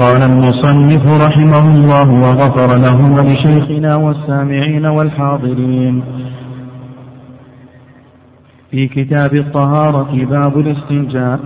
قال 0.00 0.22
المصنف 0.22 1.22
رحمه 1.22 1.74
الله 1.74 2.10
وغفر 2.10 2.78
له 2.78 2.98
ولشيخنا 3.18 3.96
والسامعين 3.96 4.86
والحاضرين. 4.86 6.02
في 8.70 8.86
كتاب 8.86 9.34
الطهارة 9.34 10.24
باب 10.24 10.58
الاستنجاء. 10.58 11.40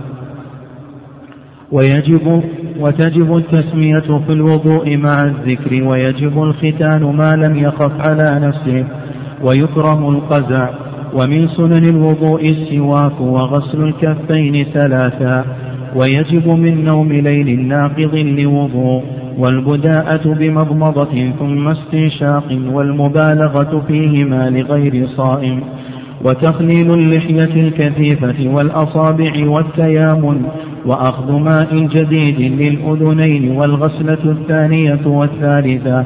ويجب 1.71 2.43
وتجب 2.79 3.37
التسمية 3.37 4.19
في 4.27 4.33
الوضوء 4.33 4.97
مع 4.97 5.21
الذكر 5.21 5.83
ويجب 5.83 6.43
الختان 6.43 7.03
ما 7.03 7.35
لم 7.35 7.55
يخف 7.55 8.01
على 8.01 8.39
نفسه 8.47 8.85
ويكره 9.43 10.09
القزع. 10.09 10.69
ومن 11.13 11.47
سنن 11.47 11.85
الوضوء 11.85 12.49
السواك 12.49 13.21
وغسل 13.21 13.83
الكفين 13.83 14.65
ثلاثا. 14.73 15.64
ويجب 15.95 16.47
من 16.47 16.85
نوم 16.85 17.13
ليل 17.13 17.67
ناقض 17.67 18.15
لوضوء 18.15 19.03
والبداءة 19.37 20.33
بمضمضة 20.33 21.31
ثم 21.39 21.67
استنشاق 21.67 22.59
والمبالغة 22.71 23.83
فيهما 23.87 24.49
لغير 24.49 25.07
صائم. 25.07 25.59
وتخليل 26.25 26.93
اللحية 26.93 27.67
الكثيفة 27.67 28.49
والأصابع 28.55 29.31
والتيامن 29.47 30.41
وأخذ 30.85 31.31
ماء 31.31 31.87
جديد 31.87 32.39
للأذنين 32.61 33.51
والغسلة 33.51 34.31
الثانية 34.31 35.01
والثالثة. 35.05 36.05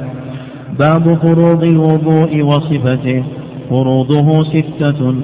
باب 0.79 1.17
فروض 1.17 1.63
الوضوء 1.63 2.41
وصفته. 2.41 3.23
فروضه 3.69 4.43
ستة 4.43 5.15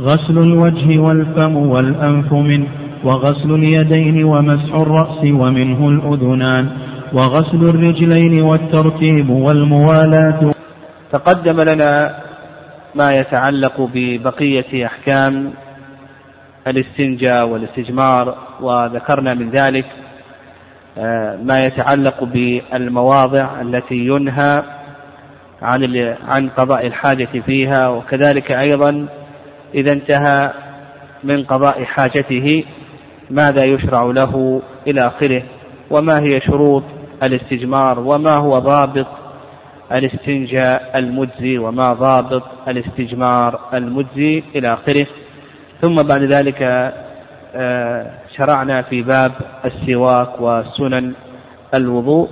غسل 0.00 0.38
الوجه 0.38 0.98
والفم 0.98 1.56
والأنف 1.56 2.32
منه. 2.32 2.83
وغسل 3.04 3.54
اليدين 3.54 4.24
ومسح 4.24 4.74
الرأس 4.74 5.18
ومنه 5.24 5.88
الأذنان 5.88 6.70
وغسل 7.12 7.68
الرجلين 7.68 8.42
والترتيب 8.42 9.30
والموالاة. 9.30 10.50
تقدم 11.12 11.60
لنا 11.60 12.20
ما 12.94 13.18
يتعلق 13.18 13.80
ببقية 13.94 14.86
أحكام 14.86 15.52
الاستنجاء 16.66 17.48
والاستجمار 17.48 18.36
وذكرنا 18.60 19.34
من 19.34 19.50
ذلك 19.50 19.86
آه، 20.98 21.36
ما 21.42 21.66
يتعلق 21.66 22.24
بالمواضع 22.24 23.60
التي 23.60 23.94
ينهى 23.94 24.62
عن 25.62 26.14
عن 26.28 26.48
قضاء 26.48 26.86
الحاجة 26.86 27.28
فيها 27.46 27.88
وكذلك 27.88 28.52
أيضا 28.52 29.06
إذا 29.74 29.92
انتهى 29.92 30.52
من 31.24 31.44
قضاء 31.44 31.84
حاجته. 31.84 32.64
ماذا 33.30 33.64
يشرع 33.64 34.02
له 34.02 34.62
إلى 34.86 35.06
آخره 35.06 35.42
وما 35.90 36.18
هي 36.20 36.40
شروط 36.40 36.82
الاستجمار 37.22 38.00
وما 38.00 38.36
هو 38.36 38.58
ضابط 38.58 39.06
الاستنجاء 39.92 40.98
المجزي 40.98 41.58
وما 41.58 41.92
ضابط 41.92 42.42
الاستجمار 42.68 43.60
المجزي 43.74 44.42
إلى 44.56 44.72
آخره. 44.74 45.06
ثم 45.82 45.94
بعد 45.94 46.22
ذلك 46.22 46.62
آه، 47.56 48.10
شرعنا 48.36 48.82
في 48.82 49.02
باب 49.02 49.32
السواك 49.64 50.40
وسنن 50.40 51.12
الوضوء. 51.74 52.28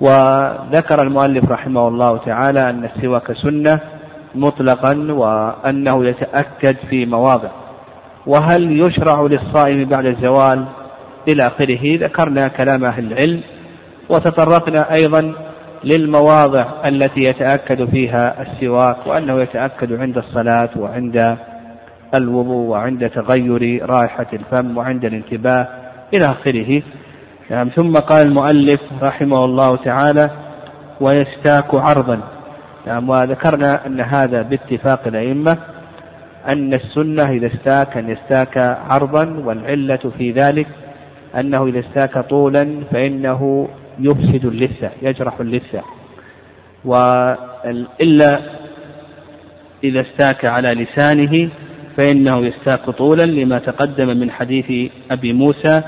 وذكر 0.00 1.02
المؤلف 1.02 1.50
رحمه 1.50 1.88
الله 1.88 2.18
تعالى 2.18 2.70
أن 2.70 2.84
السواك 2.84 3.32
سنة 3.32 3.80
مطلقا 4.34 5.12
وأنه 5.12 6.06
يتأكد 6.06 6.76
في 6.90 7.06
مواضع. 7.06 7.48
وهل 8.26 8.80
يشرع 8.80 9.20
للصائم 9.20 9.84
بعد 9.84 10.06
الزوال 10.06 10.64
إلى 11.28 11.46
آخره؟ 11.46 11.98
ذكرنا 11.98 12.48
كلام 12.48 12.84
أهل 12.84 13.12
العلم 13.12 13.40
وتطرقنا 14.08 14.94
أيضا 14.94 15.32
للمواضع 15.84 16.64
التي 16.84 17.20
يتأكد 17.20 17.90
فيها 17.90 18.42
السواك 18.42 19.06
وأنه 19.06 19.40
يتأكد 19.42 19.92
عند 19.92 20.18
الصلاة 20.18 20.70
وعند 20.76 21.36
الوضوء 22.14 22.66
وعند 22.66 23.10
تغير 23.10 23.90
رائحة 23.90 24.26
الفم 24.32 24.78
وعند 24.78 25.04
الانتباه 25.04 25.68
إلى 26.14 26.24
آخره. 26.24 26.82
نعم 27.50 27.68
ثم 27.68 27.96
قال 27.96 28.26
المؤلف 28.26 28.80
رحمه 29.02 29.44
الله 29.44 29.76
تعالى 29.76 30.30
ويستاك 31.00 31.74
عرضا. 31.74 32.20
نعم 32.86 33.08
وذكرنا 33.08 33.86
أن 33.86 34.00
هذا 34.00 34.42
باتفاق 34.42 35.00
الأئمة 35.06 35.58
أن 36.48 36.74
السنة 36.74 37.30
إذا 37.30 37.46
استاك 37.46 37.96
أن 37.96 38.10
يستاك 38.10 38.58
عرضا 38.88 39.42
والعلة 39.44 40.12
في 40.18 40.30
ذلك 40.30 40.66
أنه 41.38 41.66
إذا 41.66 41.80
استاك 41.80 42.18
طولا 42.18 42.80
فإنه 42.92 43.68
يفسد 43.98 44.44
اللثة 44.44 44.90
يجرح 45.02 45.40
اللثة. 45.40 45.82
وإلا 46.84 48.40
إذا 49.84 50.00
استاك 50.00 50.44
على 50.44 50.68
لسانه 50.68 51.50
فإنه 51.96 52.38
يستاك 52.38 52.90
طولا 52.90 53.22
لما 53.22 53.58
تقدم 53.58 54.06
من 54.06 54.30
حديث 54.30 54.92
أبي 55.10 55.32
موسى 55.32 55.82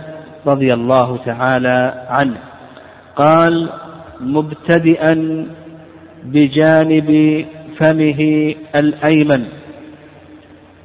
رضي 0.46 0.74
الله 0.74 1.16
تعالى 1.16 2.06
عنه. 2.08 2.38
قال 3.16 3.68
مبتدئا 4.20 5.46
بجانب 6.24 7.44
فمه 7.78 8.54
الأيمن. 8.76 9.44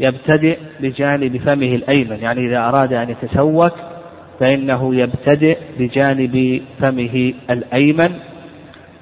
يبتدئ 0.03 0.57
بجانب 0.79 1.37
فمه 1.37 1.75
الأيمن 1.75 2.19
يعني 2.19 2.47
إذا 2.47 2.57
أراد 2.57 2.93
أن 2.93 3.09
يتسوك 3.09 3.73
فإنه 4.39 4.95
يبتدئ 4.95 5.57
بجانب 5.79 6.61
فمه 6.79 7.33
الأيمن. 7.49 8.09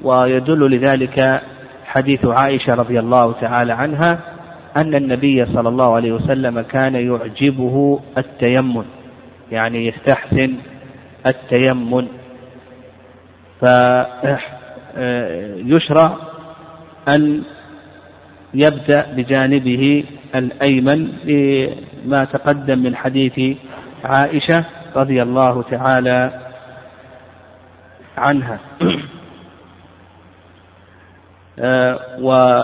ويدل 0.04 0.72
لذلك 0.72 1.42
حديث 1.86 2.26
عائشة 2.26 2.74
رضي 2.76 3.00
الله 3.00 3.34
تعالى 3.42 3.74
عنها 3.74 4.20
أن 4.78 4.96
النبي 4.96 5.46
صلى 5.46 5.70
الله 5.70 5.96
عليه 5.96 6.12
وسلم 6.12 6.62
كان 6.62 6.96
يعجبه 6.96 8.00
التيمم 8.18 8.84
يعني 9.52 9.88
يستحسن 9.88 10.54
التيمم. 11.28 12.08
فيشرع 14.96 16.16
أن 17.10 17.44
يبدأ 18.54 19.14
بجانبه 19.18 20.04
الأيمن 20.36 21.08
لما 22.06 22.26
تقدم 22.26 22.80
من 22.80 22.96
حديث 22.96 23.58
عائشة 24.04 24.66
رضي 24.96 25.22
الله 25.22 25.64
تعالى 25.64 26.32
عنها. 28.18 28.60
آه، 31.60 32.00
و 32.20 32.62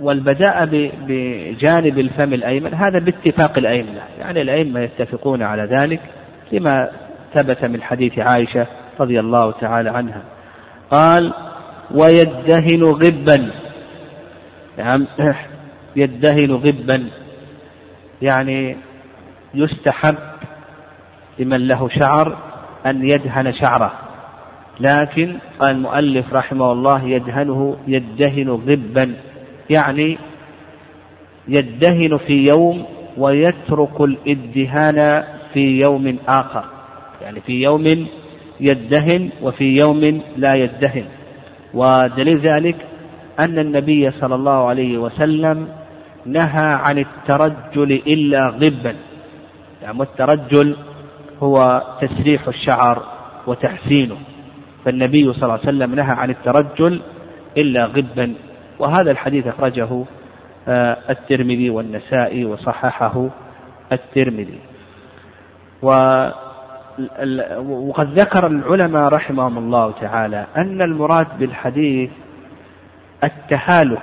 والبداء 0.00 0.64
بجانب 1.06 1.98
الفم 1.98 2.32
الأيمن 2.32 2.74
هذا 2.74 2.98
باتفاق 2.98 3.58
الأئمة 3.58 4.00
يعني 4.18 4.42
الأئمة 4.42 4.80
يتفقون 4.80 5.42
على 5.42 5.76
ذلك 5.78 6.00
لما 6.52 6.90
ثبت 7.34 7.64
من 7.64 7.82
حديث 7.82 8.18
عائشة 8.18 8.66
رضي 9.00 9.20
الله 9.20 9.52
تعالى 9.52 9.90
عنها. 9.90 10.22
قال 10.90 11.32
ويدهن 11.90 12.84
غبا. 12.84 13.50
يعني 14.80 15.06
يدهن 15.96 16.50
غبا 16.52 17.10
يعني 18.22 18.76
يستحب 19.54 20.16
لمن 21.38 21.68
له 21.68 21.88
شعر 21.88 22.38
أن 22.86 23.08
يدهن 23.08 23.52
شعره. 23.52 23.92
لكن 24.80 25.36
قال 25.58 25.70
المؤلف 25.70 26.32
رحمه 26.32 26.72
الله 26.72 27.04
يدهنه 27.04 27.76
يدهن 27.86 28.48
غبا 28.48 29.14
يعني 29.70 30.18
يدهن 31.48 32.16
في 32.16 32.44
يوم 32.48 32.84
ويترك 33.16 34.00
الإدهان 34.00 35.24
في 35.52 35.80
يوم 35.80 36.18
آخر. 36.28 36.64
يعني 37.22 37.40
في 37.40 37.52
يوم 37.52 38.06
يدهن 38.60 39.30
وفي 39.42 39.64
يوم 39.64 40.22
لا 40.36 40.54
يدهن. 40.54 41.04
ودليل 41.74 42.38
ذلك 42.38 42.76
أن 43.40 43.58
النبي 43.58 44.10
صلى 44.10 44.34
الله 44.34 44.68
عليه 44.68 44.98
وسلم 44.98 45.68
نهى 46.26 46.66
عن 46.66 46.98
الترجل 46.98 47.92
إلا 47.92 48.48
غبا. 48.48 48.96
يعني 49.82 49.98
والترجل 49.98 50.76
هو 51.42 51.82
تسريح 52.00 52.48
الشعر 52.48 53.02
وتحسينه. 53.46 54.16
فالنبي 54.84 55.32
صلى 55.32 55.42
الله 55.42 55.52
عليه 55.52 55.68
وسلم 55.68 55.94
نهى 55.94 56.14
عن 56.16 56.30
الترجل 56.30 57.00
إلا 57.58 57.84
غبا. 57.84 58.34
وهذا 58.78 59.10
الحديث 59.10 59.46
أخرجه 59.46 60.04
آه، 60.68 60.96
الترمذي 61.10 61.70
والنسائي 61.70 62.44
وصححه 62.44 63.28
الترمذي. 63.92 64.58
وقد 67.68 68.18
ذكر 68.18 68.46
العلماء 68.46 69.08
رحمهم 69.08 69.58
الله 69.58 69.92
تعالى 70.00 70.46
أن 70.56 70.82
المراد 70.82 71.26
بالحديث 71.38 72.10
التهالك 73.24 74.02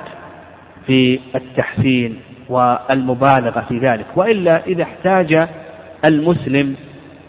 في 0.88 1.20
التحسين 1.36 2.20
والمبالغة 2.50 3.66
في 3.70 3.80
ذلك 3.80 4.06
وإلا 4.16 4.66
إذا 4.66 4.84
احتاج 4.84 5.48
المسلم 6.06 6.76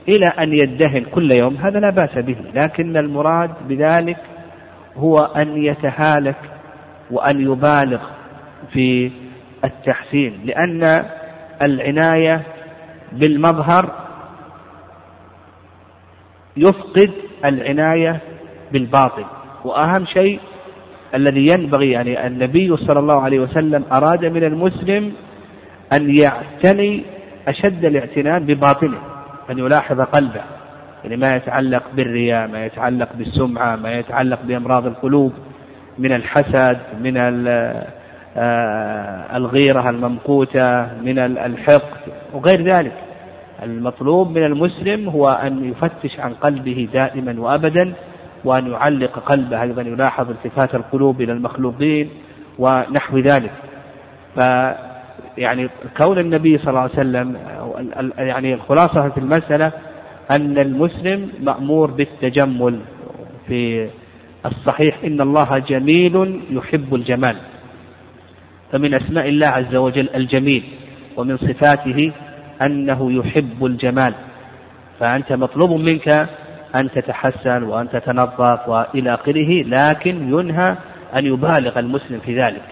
إلى 0.09 0.27
أن 0.27 0.53
يدهن 0.53 1.05
كل 1.05 1.33
يوم 1.33 1.57
هذا 1.57 1.81
لا 1.81 1.91
بأس 1.91 2.19
به 2.19 2.37
لكن 2.55 2.97
المراد 2.97 3.51
بذلك 3.69 4.17
هو 4.97 5.19
أن 5.19 5.65
يتهالك 5.65 6.37
وأن 7.11 7.41
يبالغ 7.41 8.01
في 8.73 9.11
التحسين 9.65 10.41
لأن 10.45 11.05
العناية 11.63 12.43
بالمظهر 13.13 13.91
يفقد 16.57 17.13
العناية 17.45 18.21
بالباطن 18.73 19.25
وأهم 19.65 20.05
شيء 20.05 20.41
الذي 21.15 21.47
ينبغي 21.47 21.91
يعني 21.91 22.27
النبي 22.27 22.77
صلى 22.77 22.99
الله 22.99 23.21
عليه 23.21 23.39
وسلم 23.39 23.85
أراد 23.93 24.25
من 24.25 24.45
المسلم 24.45 25.13
أن 25.93 26.17
يعتني 26.17 27.03
أشد 27.49 27.85
الاعتناء 27.85 28.39
بباطنه 28.39 28.99
أن 29.51 29.59
يلاحظ 29.59 30.01
قلبه. 30.01 30.41
يعني 31.05 31.17
ما 31.17 31.37
يتعلق 31.37 31.83
بالرياء 31.97 32.49
ما 32.49 32.67
يتعلق 32.67 33.09
بالسمعة 33.15 33.77
ما 33.77 33.93
يتعلق 33.93 34.39
بأمراض 34.43 34.87
القلوب 34.87 35.33
من 35.99 36.13
الحسد 36.13 36.79
من 37.01 37.17
آه، 38.37 39.37
الغيرة 39.37 39.91
الممقوتة 39.91 40.69
من 41.03 41.19
الحقد 41.19 42.01
وغير 42.35 42.75
ذلك. 42.75 42.93
المطلوب 43.63 44.31
من 44.31 44.45
المسلم 44.45 45.09
هو 45.09 45.29
أن 45.29 45.65
يفتش 45.65 46.21
عن 46.21 46.33
قلبه 46.33 46.89
دائما 46.93 47.41
وأبدا 47.41 47.95
وأن 48.45 48.73
يعلق 48.73 49.19
قلبه 49.19 49.63
أيضا 49.63 49.83
يلاحظ 49.83 50.31
التفات 50.31 50.75
القلوب 50.75 51.21
إلى 51.21 51.33
المخلوقين 51.33 52.11
ونحو 52.59 53.19
ذلك. 53.19 53.53
ف 54.37 54.41
يعني 55.39 55.69
كون 55.97 56.19
النبي 56.19 56.59
صلى 56.59 56.69
الله 56.69 56.81
عليه 56.81 56.93
وسلم 56.93 57.37
يعني 58.19 58.55
الخلاصة 58.55 59.09
في 59.09 59.19
المسألة 59.19 59.73
أن 60.31 60.59
المسلم 60.59 61.29
مأمور 61.41 61.91
بالتجمل 61.91 62.81
في 63.47 63.89
الصحيح 64.47 64.99
إن 65.05 65.21
الله 65.21 65.59
جميل 65.59 66.41
يحب 66.51 66.95
الجمال. 66.95 67.37
فمن 68.73 68.95
أسماء 68.95 69.29
الله 69.29 69.47
عز 69.47 69.75
وجل 69.75 70.09
الجميل 70.15 70.63
ومن 71.17 71.37
صفاته 71.37 72.13
أنه 72.63 73.13
يحب 73.13 73.65
الجمال. 73.65 74.15
فأنت 75.01 75.33
مطلوب 75.33 75.71
منك 75.71 76.29
أن 76.77 76.91
تتحسن 76.91 77.63
وأن 77.63 77.89
تتنظف 77.89 78.69
وإلى 78.69 79.15
آخره 79.15 79.63
لكن 79.63 80.39
ينهى 80.39 80.77
أن 81.17 81.27
يبالغ 81.27 81.79
المسلم 81.79 82.21
في 82.21 82.41
ذلك 82.41 82.63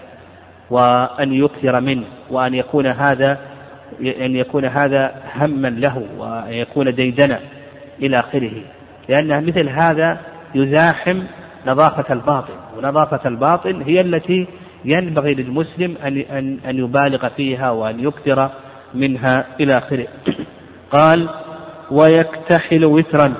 وأن 0.71 1.33
يكثر 1.33 1.81
منه 1.81 2.05
وأن 2.31 2.55
يكون 2.55 2.87
هذا 2.87 3.39
أن 4.01 4.37
يكون 4.37 4.65
هذا 4.65 5.15
هما 5.35 5.69
له 5.69 6.07
وأن 6.19 6.53
يكون 6.53 6.95
ديدنا 6.95 7.41
إلى 8.03 8.19
آخره. 8.19 8.63
لأن 9.09 9.47
مثل 9.47 9.69
هذا 9.69 10.19
يزاحم 10.55 11.23
نظافة 11.67 12.15
الباطن 12.15 12.55
ونظافة 12.77 13.29
الباطن 13.29 13.83
هي 13.83 14.01
التي 14.01 14.47
ينبغي 14.85 15.35
للمسلم 15.35 15.97
أن 16.05 16.19
أن 16.19 16.59
أن 16.69 16.79
يبالغ 16.79 17.29
فيها 17.29 17.71
وأن 17.71 18.01
يكثر 18.01 18.51
منها 18.95 19.45
إلى 19.61 19.79
آخره. 19.79 20.07
قال 20.91 21.29
ويكتحل 21.91 22.85
وترا. 22.85 23.35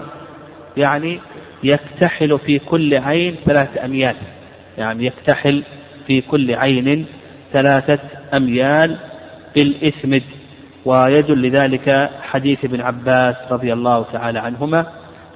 يعني 0.77 1.21
يكتحل 1.65 2.39
في 2.39 2.59
كل 2.59 2.95
عين 2.95 3.37
ثلاثة 3.47 3.85
أميال. 3.85 4.17
يعني 4.79 5.07
يكتحل 5.07 5.63
في 6.07 6.21
كل 6.21 6.55
عين 6.55 7.07
ثلاثة 7.53 7.99
أميال 8.37 8.97
بالإثمد 9.55 10.23
ويدل 10.85 11.43
لذلك 11.43 12.11
حديث 12.23 12.65
ابن 12.65 12.81
عباس 12.81 13.37
رضي 13.51 13.73
الله 13.73 14.05
تعالى 14.13 14.39
عنهما. 14.39 14.87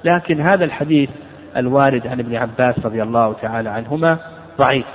لكن 0.03 0.41
هذا 0.41 0.65
الحديث 0.65 1.09
الوارد 1.57 2.07
عن 2.07 2.19
ابن 2.19 2.35
عباس 2.35 2.79
رضي 2.85 3.03
الله 3.03 3.33
تعالى 3.33 3.69
عنهما 3.69 4.17
ضعيف. 4.57 4.85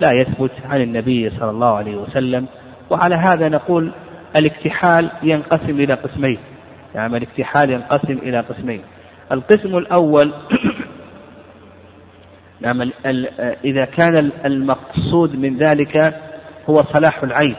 لا 0.00 0.10
يثبت 0.14 0.52
عن 0.64 0.80
النبي 0.80 1.30
صلى 1.30 1.50
الله 1.50 1.76
عليه 1.76 1.96
وسلم. 1.96 2.46
وعلى 2.90 3.14
هذا 3.14 3.48
نقول 3.48 3.92
الاكتحال 4.36 5.10
ينقسم 5.22 5.80
إلى 5.80 5.94
قسمين. 5.94 6.38
يعني 6.94 7.16
الاكتحال 7.16 7.70
ينقسم 7.70 8.12
إلى 8.12 8.40
قسمين. 8.40 8.80
القسم 9.32 9.78
الأول 9.78 10.32
نعم 12.60 12.90
إذا 13.64 13.84
كان 13.84 14.30
المقصود 14.44 15.36
من 15.36 15.56
ذلك 15.56 16.14
هو 16.70 16.82
صلاح 16.82 17.22
العين 17.22 17.56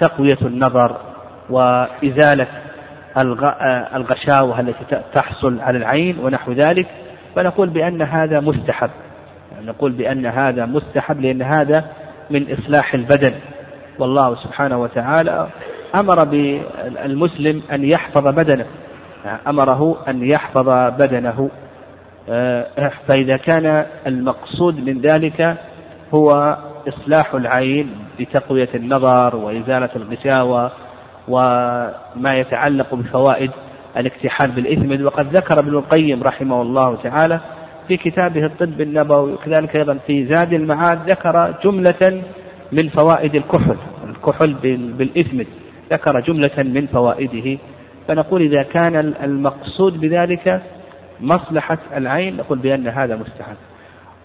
تقوية 0.00 0.38
النظر 0.42 1.00
وإزالة 1.50 2.46
الغشاوة 3.96 4.60
التي 4.60 5.02
تحصل 5.14 5.60
على 5.60 5.78
العين 5.78 6.18
ونحو 6.18 6.52
ذلك 6.52 6.86
فنقول 7.36 7.68
بأن 7.68 8.02
هذا 8.02 8.40
مستحب 8.40 8.90
نقول 9.64 9.92
بأن 9.92 10.26
هذا 10.26 10.66
مستحب 10.66 11.20
لأن 11.20 11.42
هذا 11.42 11.84
من 12.30 12.52
إصلاح 12.52 12.94
البدن. 12.94 13.34
والله 13.98 14.34
سبحانه 14.34 14.78
وتعالى 14.78 15.48
أمر 15.94 16.24
بالمسلم 16.24 17.62
أن 17.72 17.84
يحفظ 17.84 18.28
بدنه. 18.28 18.66
أمره 19.26 19.96
أن 20.08 20.30
يحفظ 20.30 20.68
بدنه. 20.98 21.50
آه، 22.28 22.90
فإذا 23.08 23.36
كان 23.36 23.86
المقصود 24.06 24.88
من 24.88 25.00
ذلك 25.00 25.56
هو 26.14 26.58
إصلاح 26.88 27.34
العين 27.34 27.90
بتقوية 28.20 28.68
النظر 28.74 29.36
وإزالة 29.36 29.90
الغشاوة 29.96 30.70
وما 31.28 32.34
يتعلق 32.34 32.94
بفوائد 32.94 33.50
الاكتحال 33.96 34.50
بالإثم. 34.50 35.06
وقد 35.06 35.36
ذكر 35.36 35.58
ابن 35.58 35.74
القيم 35.74 36.22
رحمه 36.22 36.62
الله 36.62 36.96
تعالى 36.96 37.40
في 37.88 37.96
كتابه 37.96 38.46
الطب 38.46 38.80
النبوي 38.80 39.32
وكذلك 39.32 39.76
أيضا 39.76 39.98
في 40.06 40.26
زاد 40.26 40.52
المعاد 40.52 41.10
ذكر 41.10 41.54
جملة 41.64 42.22
من 42.72 42.88
فوائد 42.88 43.34
الكحل 43.34 43.76
الكحل 44.08 44.54
بالإثم. 44.98 45.42
ذكر 45.92 46.20
جملة 46.20 46.50
من 46.58 46.86
فوائده. 46.86 47.58
فنقول 48.08 48.42
إذا 48.42 48.62
كان 48.62 49.14
المقصود 49.22 50.00
بذلك 50.00 50.62
مصلحة 51.20 51.78
العين 51.96 52.36
نقول 52.36 52.58
بأن 52.58 52.88
هذا 52.88 53.16
مستحب. 53.16 53.56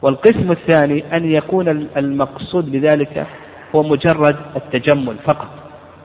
والقسم 0.01 0.51
الثاني 0.51 1.03
أن 1.17 1.25
يكون 1.25 1.67
المقصود 1.97 2.71
بذلك 2.71 3.27
هو 3.75 3.83
مجرد 3.83 4.35
التجمل 4.55 5.15
فقط. 5.25 5.49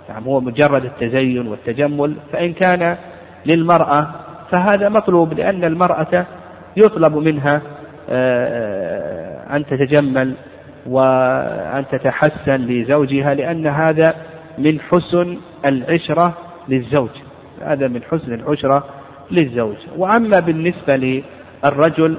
يعني 0.08 0.26
هو 0.26 0.40
مجرد 0.40 0.84
التزين 0.84 1.48
والتجمل. 1.48 2.16
فإن 2.32 2.52
كان 2.52 2.96
للمرأة 3.46 4.08
فهذا 4.50 4.88
مطلوب 4.88 5.32
لأن 5.32 5.64
المرأة 5.64 6.26
يطلب 6.76 7.16
منها 7.16 7.62
آه، 8.10 9.56
أن 9.56 9.66
تتجمل 9.66 10.34
وأن 10.86 11.84
تتحسن 11.92 12.56
لزوجها 12.56 13.34
لأن 13.34 13.66
هذا 13.66 14.14
من 14.58 14.80
حسن 14.80 15.38
العشرة 15.66 16.34
للزوج. 16.68 17.10
هذا 17.66 17.88
من 17.88 18.02
حسن 18.02 18.32
العشرة 18.32 18.84
للزوج. 19.30 19.76
وأما 19.96 20.40
بالنسبة 20.40 21.22
للرجل 21.64 22.18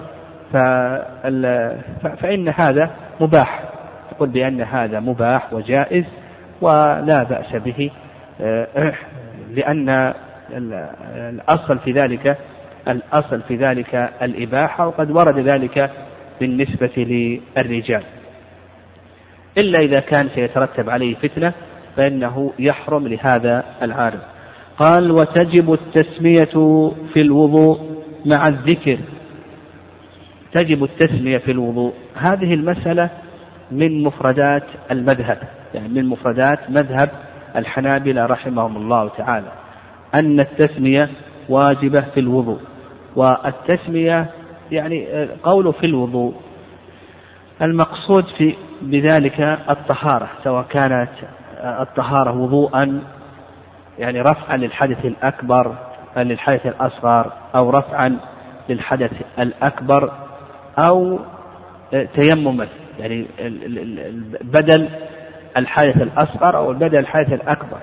فإن 2.22 2.50
هذا 2.60 2.90
مباح. 3.20 3.64
تقول 4.12 4.30
بأن 4.30 4.62
هذا 4.62 5.00
مباح 5.00 5.54
وجائز 5.54 6.06
ولا 6.62 7.24
بأس 7.24 7.56
به 7.56 7.92
آه، 8.42 8.94
لأن 9.52 10.14
الأصل 11.16 11.80
في 11.80 11.92
ذلك 11.92 12.38
الأصل 12.88 13.42
في 13.42 13.56
ذلك 13.56 13.96
الإباحة 14.22 14.88
وقد 14.88 15.12
ورد 15.12 15.40
ذلك 15.40 15.92
بالنسبة 16.40 16.92
للرجال. 16.98 18.04
إلا 19.58 19.80
إذا 19.80 20.00
كان 20.00 20.30
سيترتب 20.30 20.90
عليه 20.90 21.16
فتنة 21.16 21.54
فإنه 21.98 22.54
يحرم 22.60 23.08
لهذا 23.08 23.64
العارض. 23.82 24.20
قال 24.80 25.12
وتجب 25.12 25.74
التسمية 25.74 26.92
في 27.14 27.22
الوضوء 27.22 27.80
مع 28.26 28.48
الذكر. 28.48 28.98
تجب 30.54 30.84
التسمية 30.84 31.38
في 31.38 31.52
الوضوء. 31.52 31.94
هذه 32.16 32.54
المسألة 32.54 33.10
من 33.72 34.04
مفردات 34.04 34.64
المذهب 34.92 35.38
يعني 35.74 35.88
من 35.88 36.06
مفردات 36.06 36.70
مذهب 36.70 37.10
الحنابلة 37.56 38.26
رحمهم 38.26 38.78
الله 38.78 39.10
تعالى 39.10 39.52
أن 40.16 40.40
التسمية 40.40 41.10
واجبة 41.50 42.02
في 42.02 42.20
الوضوء. 42.20 42.60
والتسمية 43.16 44.30
يعني 44.72 45.28
قوله 45.44 45.72
في 45.72 45.86
الوضوء. 45.86 46.34
المقصود 47.62 48.24
في 48.38 48.56
بذلك 48.82 49.40
الطهارة 49.70 50.30
سواء 50.44 50.66
كانت 50.70 51.10
الطهارة 51.64 52.38
وضوءا 52.38 53.02
يعني 54.00 54.22
رفعا 54.22 54.58
للحدث 54.58 55.06
الأكبر 55.06 55.76
للحدث 56.18 56.66
الأصغر 56.66 57.32
أو 57.56 57.70
رفعا 57.70 58.18
للحدث 58.70 59.12
الأكبر 59.40 60.12
أو 60.80 61.20
تيمما 62.20 62.68
يعني 63.00 63.26
بدل 64.42 64.90
الحدث 65.58 66.02
الأصغر 66.02 66.58
أو 66.58 66.74
بدل 66.74 67.00
الحدث 67.00 67.34
الأكبر. 67.34 67.78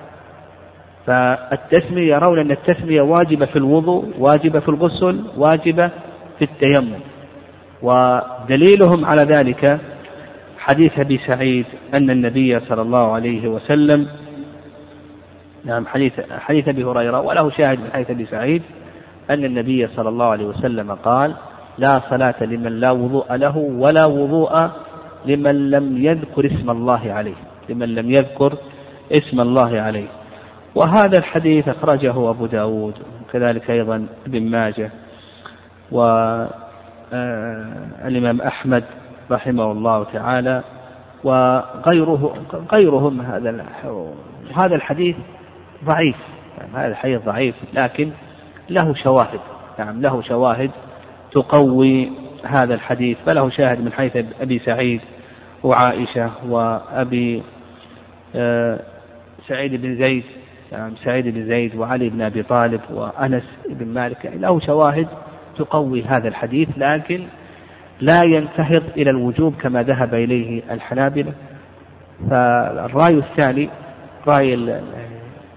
فالتسمية 1.07 2.13
يرون 2.13 2.39
أن 2.39 2.51
التسمية 2.51 3.01
واجبة 3.01 3.45
في 3.45 3.55
الوضوء 3.55 4.13
واجبة 4.19 4.59
في 4.59 4.69
الغسل 4.69 5.23
واجبة 5.37 5.87
في 6.39 6.41
التيمم. 6.45 6.99
ودليلهم 7.81 9.05
على 9.05 9.23
ذلك 9.23 9.79
حديث 10.57 10.99
أبي 10.99 11.17
سعيد 11.17 11.65
أن 11.93 12.09
النبي 12.09 12.59
صلى 12.59 12.81
الله 12.81 13.13
عليه 13.13 13.47
وسلم 13.47 14.07
نعم 15.65 15.87
حديث 15.87 16.13
حديث 16.29 16.67
أبي 16.67 16.83
هريرة 16.83 17.21
وله 17.21 17.49
شاهد 17.49 17.79
من 17.79 17.91
حديث 17.93 18.09
أبي 18.09 18.25
سعيد 18.25 18.61
أن 19.29 19.45
النبي 19.45 19.87
صلى 19.87 20.09
الله 20.09 20.25
عليه 20.25 20.45
وسلم 20.45 20.91
قال 20.91 21.33
لا 21.77 22.01
صلاة 22.09 22.43
لمن 22.43 22.79
لا 22.79 22.91
وضوء 22.91 23.35
له 23.35 23.57
ولا 23.57 24.05
وضوء 24.05 24.69
لمن 25.25 25.71
لم 25.71 26.05
يذكر 26.05 26.45
اسم 26.45 26.69
الله 26.69 27.13
عليه 27.13 27.35
لمن 27.69 27.95
لم 27.95 28.11
يذكر 28.11 28.53
اسم 29.11 29.41
الله 29.41 29.81
عليه. 29.81 30.07
وهذا 30.75 31.17
الحديث 31.17 31.67
أخرجه 31.67 32.29
أبو 32.29 32.45
داود 32.45 32.93
وكذلك 33.21 33.71
أيضا 33.71 34.07
ابن 34.27 34.51
ماجه 34.51 34.91
والإمام 35.91 37.21
أحمد 38.41 38.83
رحمه 39.31 39.71
الله 39.71 40.03
تعالى 40.03 40.63
وغيره 41.23 42.33
غيرهم 42.71 43.21
هذا 43.21 43.65
هذا 44.55 44.75
الحديث 44.75 45.15
ضعيف. 45.85 46.15
يعني 46.57 46.71
هذا 46.73 46.87
الحديث 46.87 47.21
ضعيف 47.21 47.55
لكن 47.73 48.11
له 48.69 48.93
شواهد. 48.93 49.39
نعم 49.79 50.01
له 50.01 50.21
شواهد 50.21 50.71
تقوي 51.31 52.11
هذا 52.43 52.73
الحديث 52.73 53.17
فله 53.25 53.49
شاهد 53.49 53.81
من 53.81 53.93
حيث 53.93 54.25
أبي 54.41 54.59
سعيد 54.59 55.01
وعائشة 55.63 56.31
وأبي 56.49 57.43
آه، 58.35 58.79
سعيد 59.47 59.81
بن 59.81 60.03
زيد. 60.03 60.23
نعم 60.71 60.95
سعيد 60.95 61.27
بن 61.27 61.45
زيد 61.45 61.75
وعلي 61.75 62.09
بن 62.09 62.21
أبي 62.21 62.43
طالب 62.43 62.81
وأنس 62.93 63.43
بن 63.69 63.87
مالك. 63.87 64.25
يعني 64.25 64.37
له 64.37 64.59
شواهد 64.59 65.07
تقوي 65.57 66.03
هذا 66.03 66.27
الحديث 66.27 66.69
لكن 66.77 67.23
لا 68.01 68.23
ينتهض 68.23 68.83
إلى 68.97 69.09
الوجوب 69.09 69.55
كما 69.61 69.83
ذهب 69.83 70.13
إليه 70.13 70.61
الحنابلة. 70.71 71.33
فالرأي 72.29 73.17
الثاني 73.17 73.69
رأي 74.27 74.53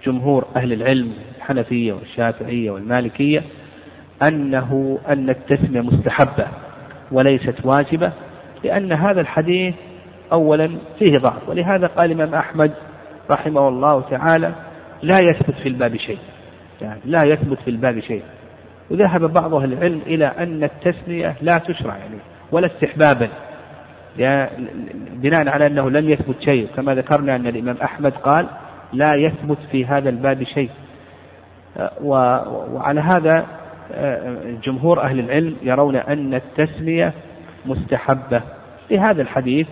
جمهور 0.06 0.46
أهل 0.56 0.72
العلم 0.72 1.12
الحنفية 1.36 1.92
والشافعية 1.92 2.70
والمالكية 2.70 3.42
أنه 4.22 4.98
أن 5.08 5.30
التسمية 5.30 5.80
مستحبة 5.80 6.46
وليست 7.12 7.54
واجبة 7.64 8.12
لأن 8.64 8.92
هذا 8.92 9.20
الحديث 9.20 9.74
أولا 10.32 10.70
فيه 10.98 11.18
ضعف 11.18 11.48
ولهذا 11.48 11.86
قال 11.86 12.12
الإمام 12.12 12.34
أحمد 12.34 12.72
رحمه 13.30 13.68
الله 13.68 14.00
تعالى 14.00 14.52
لا 15.02 15.18
يثبت 15.18 15.54
في 15.62 15.68
الباب 15.68 15.96
شيء. 15.96 16.18
يعني 16.80 17.00
لا 17.04 17.22
يثبت 17.26 17.58
في 17.60 17.70
الباب 17.70 18.00
شيء. 18.00 18.22
وذهب 18.90 19.32
بعض 19.32 19.54
أهل 19.54 19.72
العلم 19.72 20.00
إلى 20.06 20.26
أن 20.26 20.64
التسمية 20.64 21.36
لا 21.40 21.58
تشرع 21.58 21.96
يعني 21.96 22.18
ولا 22.52 22.66
استحبابا. 22.66 23.28
بناء 25.12 25.48
على 25.48 25.66
أنه 25.66 25.90
لم 25.90 26.10
يثبت 26.10 26.42
شيء 26.42 26.68
كما 26.76 26.94
ذكرنا 26.94 27.36
أن 27.36 27.46
الإمام 27.46 27.76
أحمد 27.82 28.12
قال 28.12 28.46
لا 28.94 29.12
يثبت 29.14 29.58
في 29.72 29.86
هذا 29.86 30.08
الباب 30.08 30.42
شيء. 30.42 30.70
وعلى 32.02 33.00
هذا 33.00 33.46
جمهور 34.64 35.02
أهل 35.02 35.18
العلم 35.18 35.56
يرون 35.62 35.96
أن 35.96 36.34
التسمية 36.34 37.12
مستحبة 37.66 38.42
في 38.88 38.98
هذا 38.98 39.22
الحديث 39.22 39.68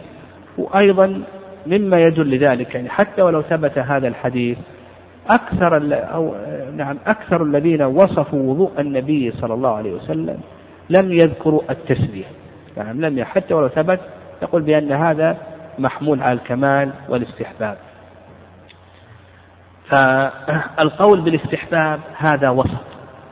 وأيضا 0.58 1.22
مما 1.66 1.96
يدل 1.96 2.30
لذلك 2.30 2.74
يعني 2.74 2.88
حتى 2.88 3.22
ولو 3.22 3.42
ثبت 3.42 3.78
هذا 3.78 4.08
الحديث 4.08 4.58
أكثر 5.30 5.80
أو 5.92 6.34
نعم 6.76 6.98
أكثر 7.06 7.42
الذين 7.42 7.82
وصفوا 7.82 8.50
وضوء 8.50 8.80
النبي 8.80 9.30
صلى 9.30 9.54
الله 9.54 9.76
عليه 9.76 9.92
وسلم 9.92 10.38
لم 10.90 11.12
يذكروا 11.12 11.62
التسمية. 11.70 12.24
نعم 12.76 13.00
لم 13.00 13.24
حتى 13.24 13.54
ولو 13.54 13.68
ثبت 13.68 14.00
يقول 14.42 14.62
بأن 14.62 14.92
هذا 14.92 15.36
محمول 15.78 16.22
على 16.22 16.32
الكمال 16.32 16.90
والاستحباب. 17.08 17.76
فالقول 19.92 21.20
بالاستحباب 21.20 22.00
هذا 22.16 22.50
وسط. 22.50 22.80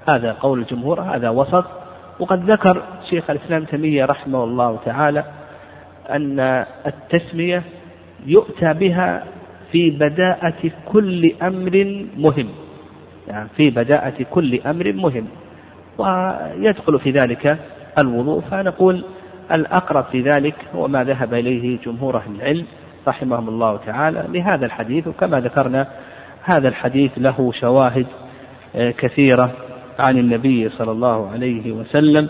هذا 0.09 0.33
قول 0.33 0.59
الجمهور 0.59 1.01
هذا 1.01 1.29
وسط. 1.29 1.65
وقد 2.21 2.51
ذكر 2.51 2.83
شيخ 3.11 3.31
الإسلام 3.31 3.65
تيمية 3.65 4.05
رحمه 4.05 4.45
الله 4.45 4.79
تعالى 4.85 5.25
أن 6.11 6.65
التسمية 6.87 7.63
يؤتى 8.27 8.73
بها 8.73 9.25
في 9.73 9.91
بداءة 9.91 10.71
كل 10.93 11.33
أمر 11.43 12.07
مهم. 12.17 12.49
يعني 13.29 13.49
في 13.57 13.71
بداءة 13.71 14.23
كل 14.31 14.61
أمر 14.61 14.93
مهم. 14.93 15.27
ويدخل 15.99 16.99
في 16.99 17.11
ذلك 17.11 17.59
الوضوء. 17.99 18.41
فنقول 18.41 19.05
الأقرب 19.53 20.05
في 20.05 20.23
ذلك 20.23 20.55
هو 20.75 20.89
ما 20.89 21.05
ذهب 21.05 21.35
إليه 21.35 21.79
جمهور 21.87 22.17
أهل 22.17 22.35
العلم 22.35 22.67
رحمهم 23.09 23.49
الله 23.49 23.77
تعالى 23.77 24.25
لهذا 24.29 24.67
الحديث. 24.67 25.07
وكما 25.07 25.41
ذكرنا 25.41 25.87
هذا 26.43 26.69
الحديث 26.69 27.11
له 27.17 27.53
شواهد 27.53 28.07
آه، 28.77 28.91
كثيرة 28.91 29.53
عن 29.99 30.19
النبي 30.19 30.69
صلى 30.69 30.91
الله 30.91 31.31
عليه 31.31 31.73
وسلم. 31.73 32.29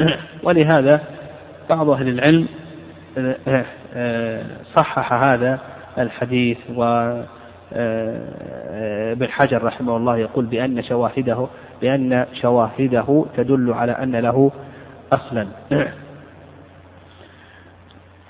ولهذا 0.44 1.00
بعض 1.70 1.90
أهل 1.90 2.08
العلم 2.08 2.48
آه، 3.18 3.64
آه، 3.94 4.44
صحح 4.76 5.12
هذا 5.12 5.58
الحديث 5.98 6.58
و 6.76 6.82
ابن 9.12 9.28
حجر 9.30 9.64
رحمه 9.64 9.96
الله 9.96 10.16
يقول 10.16 10.46
بأن 10.46 10.82
شواهده 10.82 11.46
بأن 11.82 12.26
شواهده 12.42 13.24
تدل 13.36 13.72
على 13.72 13.92
أن 13.92 14.16
له 14.16 14.50
أصلا. 15.12 15.46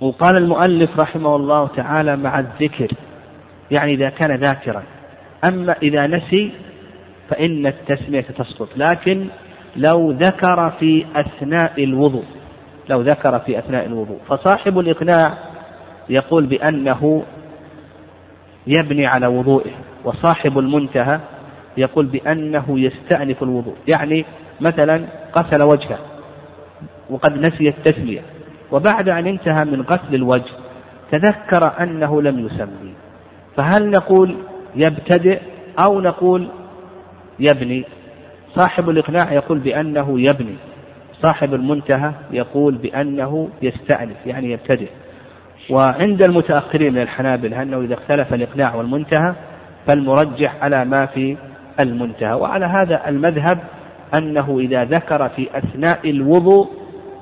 وقال 0.01 0.37
المؤلف 0.37 1.01
رحمه 1.01 1.37
الله 1.37 1.69
تعالى 1.69 2.17
مع 2.17 2.39
الذكر 2.39 2.89
يعني 3.71 3.95
إذا 3.95 4.11
كان 4.11 4.37
ذاكرا. 4.37 4.83
أما 5.45 5.77
إذا 5.83 6.07
نسي 6.07 6.53
فإن 7.29 7.67
التسمية 7.67 8.21
تسقط. 8.21 8.69
لكن 8.77 9.27
لو 9.77 10.11
ذكر 10.11 10.71
في 10.71 11.07
أثناء 11.17 11.85
الوضوء 11.85 12.25
لو 12.91 13.01
ذكر 13.01 13.39
في 13.39 13.59
أثناء 13.59 13.87
الوضوء. 13.87 14.19
فصاحب 14.29 14.79
الإقناع 14.79 15.39
يقول 16.09 16.47
بأنه 16.47 17.25
يبني 18.67 19.07
على 19.07 19.27
وضوئه 19.27 19.71
وصاحب 20.05 20.59
المنتهى 20.59 21.21
يقول 21.77 22.07
بأنه 22.07 22.81
يستأنف 22.81 23.43
الوضوء. 23.43 23.77
يعني 23.89 24.25
مثلا 24.61 25.05
غسل 25.37 25.63
وجهه 25.63 25.99
وقد 27.11 27.33
نسي 27.33 27.69
التسمية 27.69 28.21
وبعد 28.73 29.09
أن 29.09 29.27
انتهى 29.27 29.65
من 29.65 29.81
غسل 29.83 30.15
الوجه 30.15 30.53
تذكر 31.13 31.83
أنه 31.83 32.23
لم 32.23 32.47
يسمي. 32.47 32.95
فهل 33.57 33.91
نقول 33.91 34.37
يبتدئ 34.77 35.41
أو 35.79 36.01
نقول 36.01 36.49
يبني. 37.41 37.85
صاحب 38.55 38.91
الإقناع 38.91 39.33
يقول 39.33 39.59
بأنه 39.59 40.21
يبني. 40.21 40.55
صاحب 41.23 41.55
المنتهى 41.55 42.13
يقول 42.31 42.75
بأنه 42.75 43.49
يستأنف 43.63 44.27
يعني 44.27 44.51
يبتدئ. 44.53 44.89
وعند 45.71 46.23
المتأخرين 46.23 46.93
من 46.93 47.03
الحنابلة 47.03 47.63
أنه 47.63 47.81
إذا 47.81 47.95
اختلف 47.95 48.35
الإقناع 48.35 48.75
والمنتهى 48.75 49.35
فالمرجح 49.87 50.57
على 50.63 50.85
ما 50.85 51.07
في 51.07 51.37
المنتهى. 51.81 52.33
وعلى 52.35 52.67
هذا 52.67 53.09
المذهب 53.09 53.59
أنه 54.15 54.59
إذا 54.59 54.85
ذكر 54.85 55.29
في 55.29 55.49
أثناء 55.59 56.11
الوضوء 56.11 56.69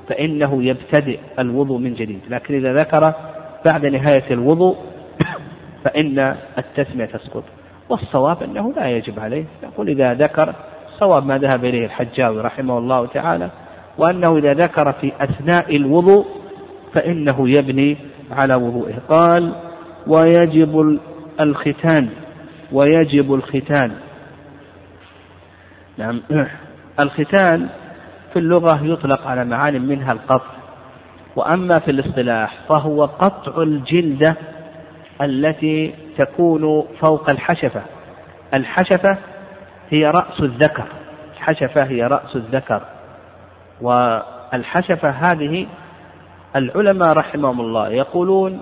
فإنه 0.09 0.63
يبتدئ 0.63 1.19
الوضوء 1.39 1.77
من 1.79 1.93
جديد. 1.93 2.19
لكن 2.29 2.55
إذا 2.55 2.73
ذكر 2.73 3.13
بعد 3.65 3.85
نهاية 3.85 4.23
الوضوء 4.31 4.90
فإن 5.83 6.35
التسمية 6.57 7.05
تسقط. 7.05 7.43
والصواب 7.89 8.43
أنه 8.43 8.73
لا 8.73 8.89
يجب 8.89 9.19
عليه. 9.19 9.45
يقول 9.63 9.89
إذا 9.89 10.13
ذكر 10.13 10.53
صواب 10.99 11.25
ما 11.25 11.37
ذهب 11.37 11.65
إليه 11.65 11.85
الحجاوي 11.85 12.41
رحمه 12.41 12.77
الله 12.77 13.05
تعالى 13.05 13.49
وأنه 13.97 14.37
إذا 14.37 14.53
ذكر 14.53 14.91
في 14.91 15.11
أثناء 15.19 15.75
الوضوء 15.75 16.25
فإنه 16.93 17.49
يبني 17.49 17.97
على 18.31 18.55
وضوئه. 18.55 18.95
قال 19.09 19.53
ويجب 20.07 20.99
الختان 21.39 22.09
ويجب 22.71 23.33
الختان. 23.33 23.91
نعم. 25.97 26.21
الختان 26.99 27.69
في 28.33 28.39
اللغة 28.39 28.85
يطلق 28.85 29.27
على 29.27 29.45
معان 29.45 29.87
منها 29.87 30.11
القطع. 30.11 30.61
وأما 31.35 31.79
في 31.79 31.91
الاصطلاح 31.91 32.57
فهو 32.69 33.05
قطع 33.05 33.61
الجلدة 33.61 34.37
التي 35.21 35.93
تكون 36.17 36.87
فوق 36.99 37.29
الحشفة. 37.29 37.81
الحشفة 38.53 39.17
هي 39.89 40.05
رأس 40.05 40.39
الذكر. 40.39 40.85
الحشفة 41.33 41.83
هي 41.83 42.03
رأس 42.03 42.35
الذكر. 42.35 42.81
والحشفة 43.81 45.09
هذه 45.09 45.67
العلماء 46.55 47.13
رحمهم 47.13 47.61
الله 47.61 47.89
يقولون 47.89 48.61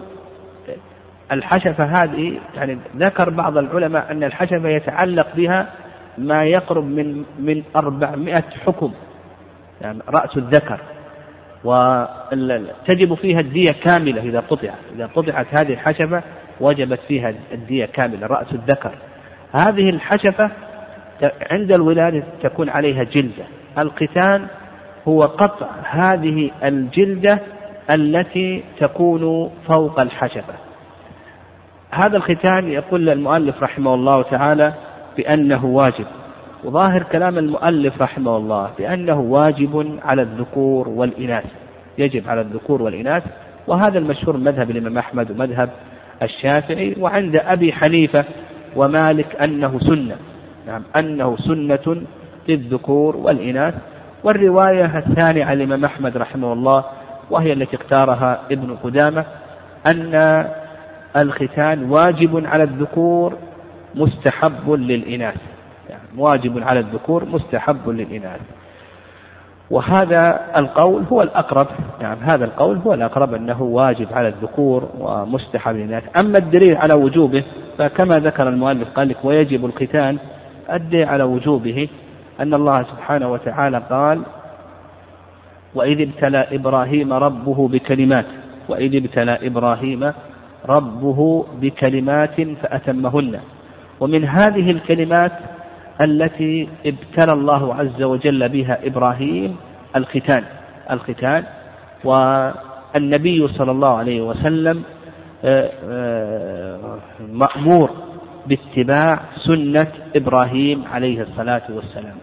الحشفة 1.31 1.83
هذه 1.83 2.39
يعني 2.55 2.79
ذكر 2.97 3.29
بعض 3.29 3.57
العلماء 3.57 4.11
أن 4.11 4.23
الحشفة 4.23 4.69
يتعلق 4.69 5.27
بها 5.35 5.67
ما 6.17 6.43
يقرب 6.43 6.85
من 6.85 7.23
من 7.39 7.63
400 7.75 8.43
حكم 8.65 8.91
يعني 9.81 9.99
رأس 10.09 10.37
الذكر. 10.37 10.79
وتجب 11.63 13.13
فيها 13.13 13.39
الدية 13.39 13.71
كاملة 13.71 14.21
إذا 14.21 14.39
قطعت. 14.39 14.79
إذا 14.95 15.05
قطعت 15.05 15.47
هذه 15.51 15.73
الحشفة 15.73 16.23
وجبت 16.61 16.99
فيها 17.07 17.33
الدية 17.51 17.85
كاملة 17.85 18.27
رأس 18.27 18.53
الذكر. 18.53 18.91
هذه 19.51 19.89
الحشفة 19.89 20.51
عند 21.51 21.71
الولادة 21.71 22.23
تكون 22.43 22.69
عليها 22.69 23.03
جلدة. 23.03 23.43
القتال 23.77 24.47
هو 25.07 25.21
قطع 25.21 25.67
هذه 25.83 26.51
الجلدة 26.63 27.39
التي 27.91 28.63
تكون 28.79 29.51
فوق 29.67 29.99
الحشفة. 29.99 30.53
هذا 31.91 32.17
الختان 32.17 32.69
يقول 32.69 33.09
المؤلف 33.09 33.63
رحمه 33.63 33.93
الله 33.93 34.21
تعالى 34.21 34.73
بأنه 35.17 35.65
واجب. 35.65 36.05
وظاهر 36.63 37.03
كلام 37.03 37.37
المؤلف 37.37 38.01
رحمه 38.01 38.37
الله 38.37 38.71
بأنه 38.77 39.19
واجب 39.19 39.99
على 40.03 40.21
الذكور 40.21 40.89
والإناث. 40.89 41.45
يجب 41.97 42.29
على 42.29 42.41
الذكور 42.41 42.81
والإناث. 42.81 43.23
وهذا 43.67 43.99
المشهور 43.99 44.37
مذهب 44.37 44.71
الإمام 44.71 44.97
أحمد 44.97 45.31
ومذهب 45.31 45.69
الشافعي 46.23 46.95
وعند 46.99 47.35
أبي 47.35 47.73
حنيفة 47.73 48.25
ومالك 48.75 49.43
أنه 49.43 49.79
سنة. 49.79 50.15
نعم 50.67 50.83
أنه 50.99 51.37
سنة 51.37 52.01
للذكور 52.49 53.17
والإناث. 53.17 53.73
والرواية 54.23 54.97
الثانية 54.97 55.45
عن 55.45 55.53
الإمام 55.53 55.85
أحمد 55.85 56.17
رحمه 56.17 56.53
الله 56.53 56.85
وهي 57.29 57.53
التي 57.53 57.75
اختارها 57.75 58.41
ابن 58.51 58.75
قدامة 58.75 59.25
أن 59.87 60.45
الختان 61.17 61.91
واجب 61.91 62.45
على 62.45 62.63
الذكور 62.63 63.37
مستحب 63.95 64.71
للإناث. 64.71 65.37
يعني 65.89 66.03
واجب 66.17 66.63
على 66.63 66.79
الذكور 66.79 67.25
مستحب 67.25 67.89
للإناث. 67.89 68.41
وهذا 69.71 70.41
القول 70.57 71.03
هو 71.11 71.21
الأقرب 71.21 71.67
يعني 72.01 72.19
هذا 72.21 72.45
القول 72.45 72.77
هو 72.77 72.93
الأقرب 72.93 73.33
أنه 73.33 73.61
واجب 73.61 74.07
على 74.13 74.27
الذكور 74.27 74.89
ومستحب 74.99 75.75
للإناث 75.75 76.03
أما 76.17 76.37
الدليل 76.37 76.77
على 76.77 76.93
وجوبه 76.93 77.43
فكما 77.77 78.19
ذكر 78.19 78.49
المؤلف 78.49 78.89
قال 78.89 79.09
لك 79.09 79.17
ويجب 79.23 79.65
الختان 79.65 80.17
الدليل 80.73 81.05
على 81.05 81.23
وجوبه 81.23 81.87
أن 82.39 82.53
الله 82.53 82.83
سبحانه 82.83 83.31
وتعالى 83.31 83.81
قال 83.89 84.21
وإذ 85.75 86.01
ابتلى 86.01 86.47
إبراهيم 86.51 87.13
ربه 87.13 87.67
بكلمات 87.67 88.25
وإذ 88.69 88.95
ابتلى 88.95 89.47
إبراهيم 89.47 90.13
ربه 90.69 91.45
بكلمات 91.61 92.41
فأتمهن. 92.41 93.39
ومن 93.99 94.25
هذه 94.25 94.71
الكلمات 94.71 95.31
التي 96.01 96.69
ابتلى 96.85 97.33
الله 97.33 97.75
عز 97.75 98.03
وجل 98.03 98.49
بها 98.49 98.87
إبراهيم 98.87 99.55
الختان 99.95 100.43
الختان. 100.91 101.43
والنبي 102.03 103.47
صلى 103.47 103.71
الله 103.71 103.97
عليه 103.97 104.21
وسلم 104.21 104.83
آه، 105.45 105.71
آه، 105.83 106.99
مأمور 107.31 107.89
باتباع 108.47 109.19
سنة 109.35 109.87
إبراهيم 110.15 110.83
عليه 110.93 111.21
الصلاة 111.21 111.61
والسلام. 111.69 112.17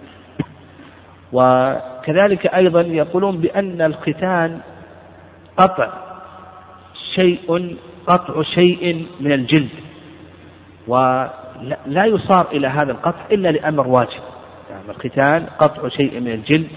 وكذلك 1.32 2.46
أيضا 2.46 2.80
يقولون 2.80 3.36
بأن 3.38 3.82
الختان 3.82 4.60
قطع 5.56 5.88
شيء 7.14 7.76
قطع 8.06 8.42
شيء 8.42 9.06
من 9.20 9.32
الجلد. 9.32 9.68
ولا 11.60 12.04
يصار 12.04 12.46
إلى 12.52 12.68
هذا 12.68 12.92
القطع 12.92 13.20
إلا 13.32 13.48
لأمر 13.48 13.88
واجب. 13.88 14.20
يعني 14.70 14.90
الختان 14.90 15.46
قطع 15.58 15.88
شيء 15.88 16.20
من 16.20 16.32
الجلد 16.32 16.68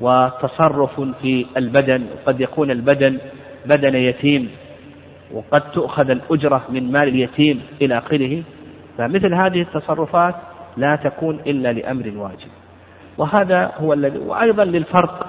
وتصرف 0.00 1.00
في 1.00 1.46
البدن 1.56 2.06
وقد 2.14 2.40
يكون 2.40 2.70
البدن 2.70 3.18
بدن 3.66 3.94
يتيم 3.94 4.50
وقد 5.32 5.70
تؤخذ 5.70 6.10
الأجرة 6.10 6.64
من 6.68 6.92
مال 6.92 7.08
اليتيم 7.08 7.62
إلى 7.82 7.98
آخره. 7.98 8.42
فمثل 8.98 9.34
هذه 9.34 9.62
التصرفات 9.62 10.34
لا 10.76 10.96
تكون 10.96 11.40
إلا 11.46 11.72
لأمر 11.72 12.12
واجب. 12.16 12.48
وهذا 13.18 13.72
هو 13.80 13.92
الذي 13.92 14.18
وأيضا 14.18 14.64
للفرق 14.64 15.26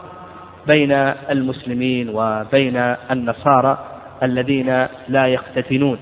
بين 0.68 0.92
المسلمين 1.32 2.10
وبين 2.10 2.78
النصارى 3.12 3.78
الذين 4.24 4.88
لا 5.08 5.28
يختتنون. 5.28 5.98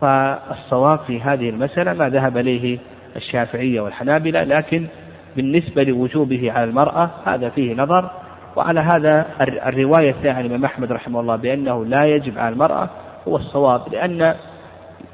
فالصواب 0.00 0.98
في 0.98 1.20
هذه 1.20 1.50
المسألة 1.50 1.92
ما 1.92 2.08
ذهب 2.08 2.36
إليه 2.36 2.78
الشافعية 3.16 3.80
والحنابلة 3.80 4.44
لكن 4.44 4.86
بالنسبة 5.36 5.82
لوجوبه 5.82 6.52
على 6.52 6.64
المرأة 6.64 7.10
هذا 7.26 7.48
فيه 7.48 7.74
نظر. 7.74 8.10
وعلى 8.56 8.80
هذا 8.80 9.26
الرواية 9.66 10.10
الثانية 10.10 10.32
عن 10.32 10.40
الإمام 10.40 10.64
أحمد 10.64 10.92
رحمه 10.92 11.20
الله 11.20 11.36
بأنه 11.36 11.84
لا 11.84 12.04
يجب 12.04 12.38
على 12.38 12.52
المرأة 12.52 12.90
هو 13.28 13.36
الصواب 13.36 13.82
لأن 13.92 14.34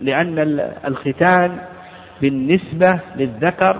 لأن 0.01 0.61
الختان 0.85 1.59
بالنسبة 2.21 3.01
للذكر 3.17 3.77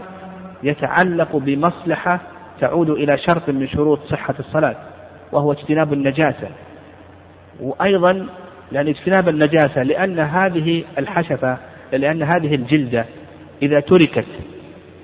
يتعلق 0.63 1.37
بمصلحة 1.37 2.21
تعود 2.61 2.91
إلى 2.91 3.19
شرط 3.19 3.49
من 3.49 3.69
شروط 3.69 4.01
صحة 4.07 4.35
الصلاة 4.39 4.77
وهو 5.33 5.53
اجتناب 5.53 5.93
النجاسة. 5.93 6.49
وأيضا 7.61 8.27
لأن 8.73 8.89
اجتناب 8.89 9.29
النجاسة 9.29 9.83
لأن 9.83 10.19
هذه 10.19 10.85
الحشفة 10.99 11.59
لأن 11.93 12.23
هذه 12.23 12.55
الجلدة 12.55 13.05
إذا 13.63 13.81
تركت 13.81 14.27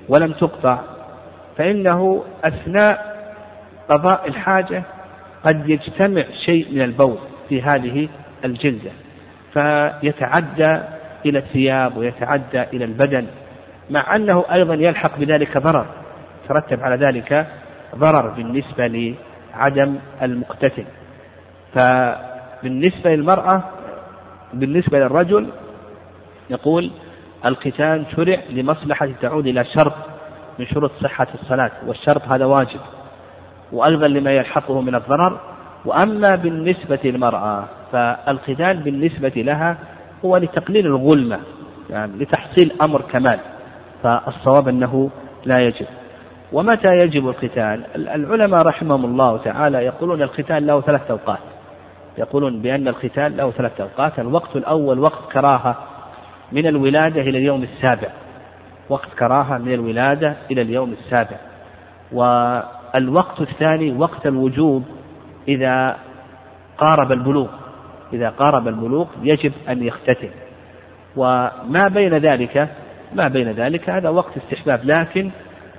ولم 0.09 0.33
تقطع 0.33 0.81
فإنه 1.59 2.25
أثناء 2.45 3.17
قضاء 3.89 4.29
الحاجة 4.29 4.83
قد 5.45 5.71
يجتمع 5.71 6.25
شيء 6.47 6.75
من 6.75 6.83
البول 6.83 7.19
في 7.49 7.63
هذه 7.63 8.09
الجلدة. 8.45 8.91
فيتعدى 9.53 10.81
إلى 11.27 11.39
الثياب 11.39 11.97
ويتعدى 11.97 12.63
إلى 12.63 12.85
البدن 12.85 13.27
مع 13.91 14.17
أنه 14.17 14.45
أيضا 14.53 14.75
يلحق 14.75 15.19
بذلك 15.19 15.59
ضرر. 15.59 15.87
ترتب 16.49 16.83
على 16.83 17.07
ذلك 17.07 17.47
ضرر 17.97 18.29
بالنسبة 18.29 18.87
لعدم 18.87 19.99
المقتتل. 20.23 20.85
فبالنسبة 22.67 23.11
للمرأة 23.11 23.63
بالنسبة 24.55 24.99
للرجل 24.99 25.47
يقول 26.51 26.91
الختان 27.45 28.05
شرع 28.17 28.39
لمصلحة 28.51 29.09
تعود 29.23 29.47
إلى 29.47 29.65
شرط 29.65 29.93
من 30.59 30.67
شروط 30.67 30.91
صحة 31.03 31.27
الصلاة 31.35 31.71
والشرط 31.87 32.23
هذا 32.29 32.45
واجب. 32.45 32.81
وأيضا 33.73 34.09
لما 34.09 34.31
يلحقه 34.31 34.81
من 34.81 34.95
الضرر. 34.95 35.41
وأما 35.85 36.35
بالنسبة 36.35 36.99
للمرأة 37.05 37.65
فالختان 37.93 38.79
بالنسبة 38.79 39.33
لها 39.37 39.79
هو 40.25 40.37
لتقليل 40.37 40.95
الظلمة 40.95 41.41
يعني 41.91 42.13
لتحصيل 42.19 42.73
أمر 42.83 43.03
كمال 43.03 43.39
فالصواب 44.03 44.69
أنه 44.69 45.11
لا 45.45 45.59
يجب. 45.59 45.87
ومتى 46.53 46.89
يجب 46.89 47.29
القتال؟ 47.29 47.85
العلماء 47.97 48.63
رحمهم 48.63 49.05
الله 49.05 49.37
تعالى 49.37 49.79
يقولون 49.79 50.23
القتال 50.23 50.67
له 50.67 50.81
ثلاث 50.81 51.11
أوقات. 51.11 51.56
يقولون 52.19 52.63
بأن 52.63 52.89
القتال 52.89 53.37
له 53.37 53.51
ثلاث 53.51 53.81
أوقات 53.81 54.19
الوقت 54.19 54.57
الأول 54.57 54.99
وقت 54.99 55.33
كراهة 55.33 55.77
من 56.53 56.67
الولادة 56.67 57.21
إلى 57.21 57.39
اليوم 57.39 57.63
السابع. 57.63 58.09
وقت 58.89 59.09
كراهة 59.19 59.59
من 59.59 59.73
الولادة 59.73 60.37
إلى 60.51 60.63
اليوم 60.63 60.93
السابع. 60.93 61.37
والوقت 62.13 63.41
الثاني 63.41 63.93
وقت 63.93 64.27
الوجوب 64.27 64.85
إذا 65.49 65.97
قارب 66.79 67.13
البلوغ. 67.13 67.49
إذا 68.13 68.29
قارب 68.29 68.69
البلوغ 68.69 69.07
يجب 69.23 69.53
أن 69.69 69.83
يختتم. 69.83 70.31
وما 71.17 71.87
بين 71.89 72.15
ذلك 72.15 72.69
ما 73.15 73.29
بين 73.29 73.53
ذلك 73.53 73.91
هذا 73.91 74.09
وقت 74.09 74.37
استحباب. 74.37 74.85
لكن 74.85 75.31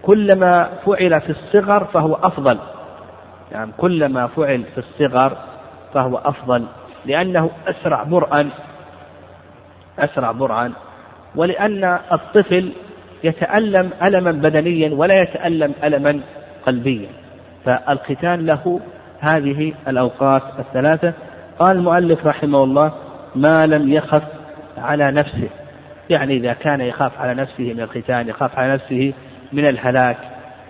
كلما 0.02 0.70
فعل 0.86 1.22
في 1.22 1.30
الصغر 1.30 1.86
فهو 1.86 2.14
أفضل. 2.14 2.60
يعني 3.52 3.72
كلما 3.78 4.28
فعل 4.28 4.64
في 4.64 4.78
الصغر 4.78 5.38
فهو 5.94 6.18
أفضل 6.18 6.66
لأنه 7.06 7.50
أسرع 7.68 8.04
برءا 8.04 8.50
أسرع 10.00 10.32
برعا 10.32 10.74
ولأن 11.36 12.00
الطفل 12.12 12.72
يتألم 13.24 13.90
ألما 14.04 14.32
بدنيا 14.32 14.96
ولا 14.96 15.16
يتألم 15.16 15.74
ألما 15.84 16.20
قلبيا. 16.66 17.10
فالختان 17.66 18.46
له 18.46 18.80
هذه 19.20 19.74
الأوقات 19.88 20.42
الثلاثة. 20.60 21.14
قال 21.60 21.78
المؤلف 21.78 22.26
رحمه 22.26 22.64
الله 22.64 22.92
ما 23.36 23.68
لم 23.68 23.94
يخف 23.94 24.24
على 24.78 25.04
نفسه. 25.12 25.50
يعني 26.10 26.34
إذا 26.34 26.54
كان 26.54 26.82
يخاف 26.82 27.20
على 27.20 27.34
نفسه 27.34 27.64
من 27.64 27.82
الختان 27.82 28.28
يخاف 28.28 28.60
على 28.60 28.74
نفسه 28.74 29.14
من 29.54 29.68
الهلاك 29.68 30.18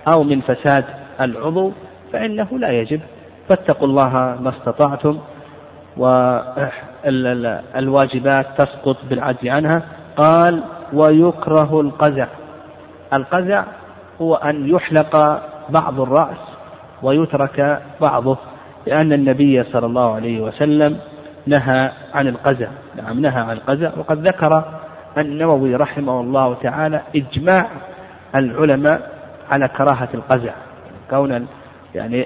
أو 0.07 0.23
من 0.23 0.41
فساد 0.41 0.85
العضو 1.21 1.71
فإنه 2.13 2.59
لا 2.59 2.71
يجب 2.71 3.01
فاتقوا 3.49 3.87
الله 3.87 4.37
ما 4.41 4.49
استطعتم 4.49 5.19
والواجبات 7.77 8.45
تسقط 8.57 8.97
بالعجز 9.09 9.47
عنها. 9.47 9.81
قال 10.17 10.63
ويكره 10.93 11.81
القزع. 11.81 12.27
القزع 13.13 13.63
هو 14.21 14.35
أن 14.35 14.69
يحلق 14.69 15.41
بعض 15.69 15.99
الرأس 15.99 16.37
ويترك 17.03 17.81
بعضه 18.01 18.37
لأن 18.87 19.13
النبي 19.13 19.63
صلى 19.63 19.85
الله 19.85 20.15
عليه 20.15 20.41
وسلم 20.41 20.99
نهى 21.47 21.91
عن 22.13 22.27
القزع. 22.27 22.67
نعم 22.95 23.19
نهى 23.19 23.41
عن 23.41 23.51
القزع. 23.51 23.91
وقد 23.97 24.27
ذكر 24.27 24.63
النووي 25.17 25.75
رحمه 25.75 26.21
الله 26.21 26.53
تعالى 26.53 27.01
إجماع 27.15 27.67
العلماء 28.35 29.11
على 29.51 29.67
كراهة 29.67 30.09
القزع 30.13 30.53
كون 31.09 31.47
يعني 31.95 32.25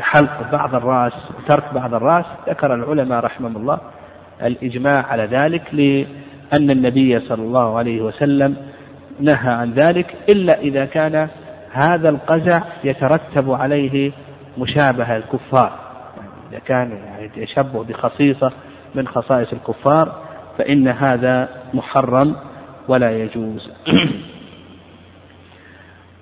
حلق 0.00 0.50
بعض 0.52 0.74
الرأس 0.74 1.12
وترك 1.38 1.74
بعض 1.74 1.94
الرأس 1.94 2.26
ذكر 2.48 2.74
العلماء 2.74 3.24
رحمهم 3.24 3.56
الله 3.56 3.78
الإجماع 4.42 5.06
على 5.06 5.24
ذلك 5.24 5.62
لأن 5.72 6.70
النبي 6.70 7.20
صلى 7.20 7.42
الله 7.42 7.78
عليه 7.78 8.02
وسلم 8.02 8.56
نهى 9.20 9.52
عن 9.52 9.72
ذلك 9.72 10.14
إلا 10.28 10.60
إذا 10.60 10.84
كان 10.84 11.28
هذا 11.72 12.08
القزع 12.08 12.62
يترتب 12.84 13.50
عليه 13.50 14.12
مشابهة 14.58 15.16
الكفار. 15.16 15.72
إذا 16.50 16.58
كان 16.58 16.90
يعني 16.90 17.30
يشبه 17.36 17.84
بخصيصة 17.84 18.52
من 18.94 19.08
خصائص 19.08 19.52
الكفار 19.52 20.22
فإن 20.58 20.88
هذا 20.88 21.48
محرم 21.74 22.36
ولا 22.88 23.18
يجوز. 23.18 23.70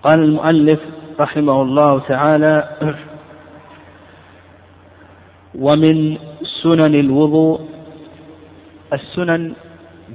قال 0.03 0.23
المؤلف 0.23 0.81
رحمه 1.21 1.63
الله 1.63 2.01
تعالى 2.01 2.69
ومن 5.55 6.19
سنن 6.63 6.95
الوضوء 6.95 7.61
السنن 8.93 9.55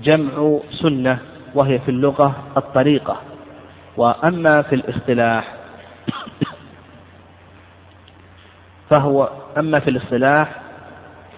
جمع 0.04 0.60
سنة 0.82 1.20
وهي 1.56 1.80
في 1.80 1.90
اللغة 1.90 2.36
الطريقة 2.58 3.22
وأما 3.98 4.62
في 4.62 4.76
الاصطلاح 4.76 5.56
فهو 8.90 9.30
أما 9.58 9.80
في 9.80 9.90
الاصطلاح 9.90 10.62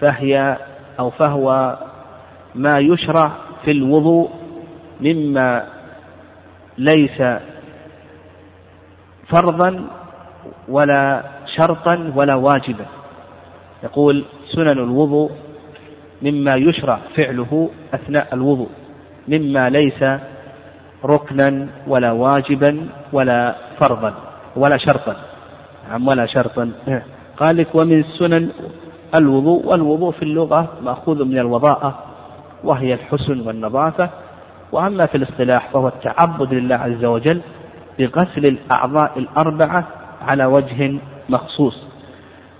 فهي 0.00 0.56
أو 0.98 1.10
فهو 1.10 1.78
ما 2.54 2.78
يشرع 2.78 3.32
في 3.64 3.70
الوضوء 3.70 4.30
مما 5.00 5.66
ليس 6.78 7.22
فرضا 9.28 9.84
ولا 10.68 11.22
شرطا 11.56 12.12
ولا 12.16 12.34
واجبا. 12.34 12.86
يقول 13.84 14.24
سنن 14.54 14.68
الوضوء 14.68 15.30
مما 16.22 16.54
يشرع 16.56 16.98
فعله 17.16 17.70
أثناء 17.94 18.34
الوضوء 18.34 18.68
مما 19.28 19.68
ليس 19.68 20.04
ركنا 21.04 21.68
ولا 21.86 22.12
واجبا 22.12 22.88
ولا 23.12 23.54
فرضا 23.80 24.14
ولا 24.56 24.76
شرطا. 24.76 25.16
نعم 25.88 26.08
ولا 26.08 26.26
شرطا. 26.26 26.72
قال 27.36 27.56
لك 27.56 27.74
ومن 27.74 28.02
سنن 28.02 28.50
الوضوء 29.14 29.66
والوضوء 29.66 30.10
في 30.10 30.22
اللغة 30.22 30.68
مأخوذ 30.82 31.24
من 31.24 31.38
الوضاءة 31.38 31.98
وهي 32.64 32.94
الحسن 32.94 33.46
والنظافة. 33.46 34.10
وأما 34.72 35.06
في 35.06 35.14
الاصطلاح 35.14 35.70
فهو 35.72 35.88
التعبد 35.88 36.54
لله 36.54 36.76
عز 36.76 37.04
وجل 37.04 37.40
بغسل 37.98 38.46
الأعضاء 38.46 39.18
الأربعة 39.18 39.84
على 40.22 40.44
وجه 40.44 40.98
مخصوص. 41.28 41.86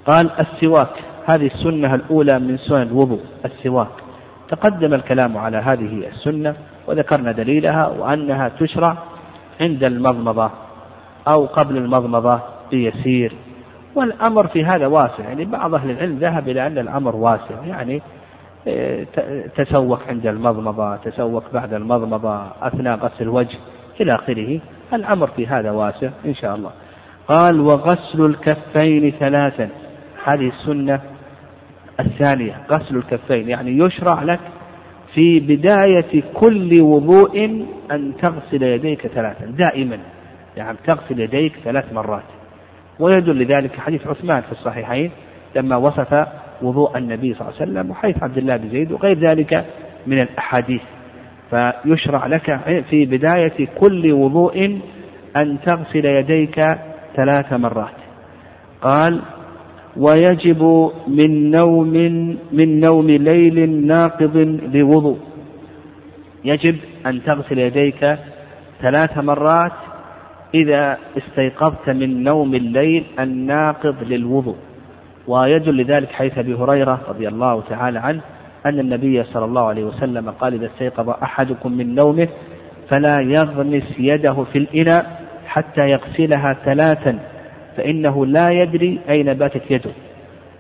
قال 0.07 0.31
السواك 0.41 1.05
هذه 1.27 1.47
السنة 1.47 1.95
الأولى 1.95 2.39
من 2.39 2.57
سنن 2.57 2.83
الوضوء 2.83 3.21
السواك. 3.45 3.89
تقدم 4.49 4.95
الكلام 4.95 5.37
على 5.37 5.57
هذه 5.57 6.09
السنة 6.09 6.55
وذكرنا 6.87 7.33
دليلها 7.33 7.87
وأنها 7.87 8.49
تشرع 8.49 8.97
عند 9.61 9.85
المضمضة 9.85 10.51
أو 11.29 11.47
قبل 11.47 11.77
المضمضة 11.77 12.41
بيسير. 12.71 13.33
والأمر 13.95 14.47
في 14.47 14.65
هذا 14.65 14.87
واسع 14.87 15.25
يعني 15.25 15.45
بعض 15.45 15.75
أهل 15.75 15.91
العلم 15.91 16.19
ذهب 16.19 16.49
إلى 16.49 16.67
أن 16.67 16.79
الأمر 16.79 17.17
واسع 17.17 17.65
يعني 17.67 18.03
آه، 18.69 19.07
تسوق 19.57 20.01
عند 20.09 20.27
المضمضة 20.27 20.97
تسوق 20.97 21.45
بعد 21.53 21.75
المضمضة 21.75 22.43
أثناء 22.63 22.99
غسل 22.99 23.23
الوجه 23.23 23.59
إلى 24.01 24.15
آخره. 24.15 24.61
الأمر 24.93 25.27
في 25.27 25.47
هذا 25.47 25.71
واسع 25.71 26.11
إن 26.25 26.35
شاء 26.35 26.55
الله. 26.55 26.71
قال 27.29 27.61
وغسل 27.61 28.25
الكفين 28.25 29.11
ثلاثا. 29.11 29.69
هذه 30.25 30.49
السنة 30.49 31.01
الثانية 32.01 32.61
غسل 32.71 32.97
الكفين. 32.97 33.49
يعني 33.49 33.79
يشرع 33.79 34.23
لك 34.23 34.41
في 35.15 35.41
بداية 35.41 36.23
كل 36.35 36.81
وضوء 36.81 37.67
أن 37.91 38.13
تغسل 38.23 38.63
يديك 38.63 39.07
ثلاثا 39.07 39.47
دائما. 39.47 39.99
يعني 40.57 40.79
تغسل 40.87 41.21
يديك 41.21 41.53
ثلاث 41.65 41.93
مرات. 41.93 42.25
ويدل 42.99 43.39
لذلك 43.39 43.81
حديث 43.81 44.07
عثمان 44.07 44.41
في 44.41 44.53
الصحيحين 44.53 45.11
لما 45.57 45.77
وصف 45.77 46.27
وضوء 46.63 46.99
النبي 46.99 47.35
صلى 47.35 47.49
الله 47.49 47.61
عليه 47.61 47.71
وسلم 47.73 47.91
وحديث 47.91 48.23
عبد 48.23 48.39
الله 48.39 48.57
بن 48.57 48.69
زيد 48.69 48.93
وغير 48.93 49.29
ذلك 49.29 49.65
من 50.07 50.21
الأحاديث. 50.21 50.83
فيشرع 51.51 52.27
لك 52.27 52.61
في 52.91 53.07
بداية 53.07 53.67
كل 53.79 54.13
وضوء 54.13 54.81
أن 55.37 55.59
تغسل 55.67 56.05
يديك 56.05 56.61
ثلاث 57.17 57.53
مرات. 57.53 57.95
قال 58.83 59.21
ويجب 59.97 60.91
من 61.09 61.51
نوم 61.51 61.93
من 62.53 62.81
نوم 62.81 63.07
ليل 63.07 63.87
ناقض 63.87 64.37
لوضوء. 64.75 65.19
يجب 66.45 66.77
أن 67.07 67.23
تغسل 67.23 67.59
يديك 67.59 68.19
ثلاث 68.83 69.19
مرات 69.19 69.73
إذا 70.55 70.99
استيقظت 71.19 71.91
من 71.91 72.23
نوم 72.23 72.55
الليل 72.55 73.05
الناقض 73.19 73.97
للوضوء. 74.03 74.57
ويدل 75.27 75.77
لذلك 75.77 76.13
حيث 76.13 76.39
أبي 76.39 76.55
هريرة 76.55 77.01
رضي 77.09 77.29
الله 77.29 77.63
تعالى 77.69 77.99
عنه 77.99 78.21
أن 78.67 78.81
النبي 78.81 79.25
صلى 79.25 79.45
الله 79.45 79.67
عليه 79.67 79.85
وسلم 79.85 80.31
قال 80.31 80.55
إذا 80.55 80.67
استيقظ 80.67 81.09
أحدكم 81.09 81.73
من 81.73 81.95
نومه 81.95 82.29
فلا 82.89 83.21
يغمس 83.21 83.99
يده 83.99 84.45
في 84.53 84.59
الإناء 84.59 85.29
حتى 85.47 85.81
يغسلها 85.81 86.53
ثلاثا 86.65 87.19
فإنه 87.77 88.27
لا 88.27 88.49
يدري 88.51 89.01
أين 89.09 89.35
باتت 89.35 89.71
يده. 89.71 89.91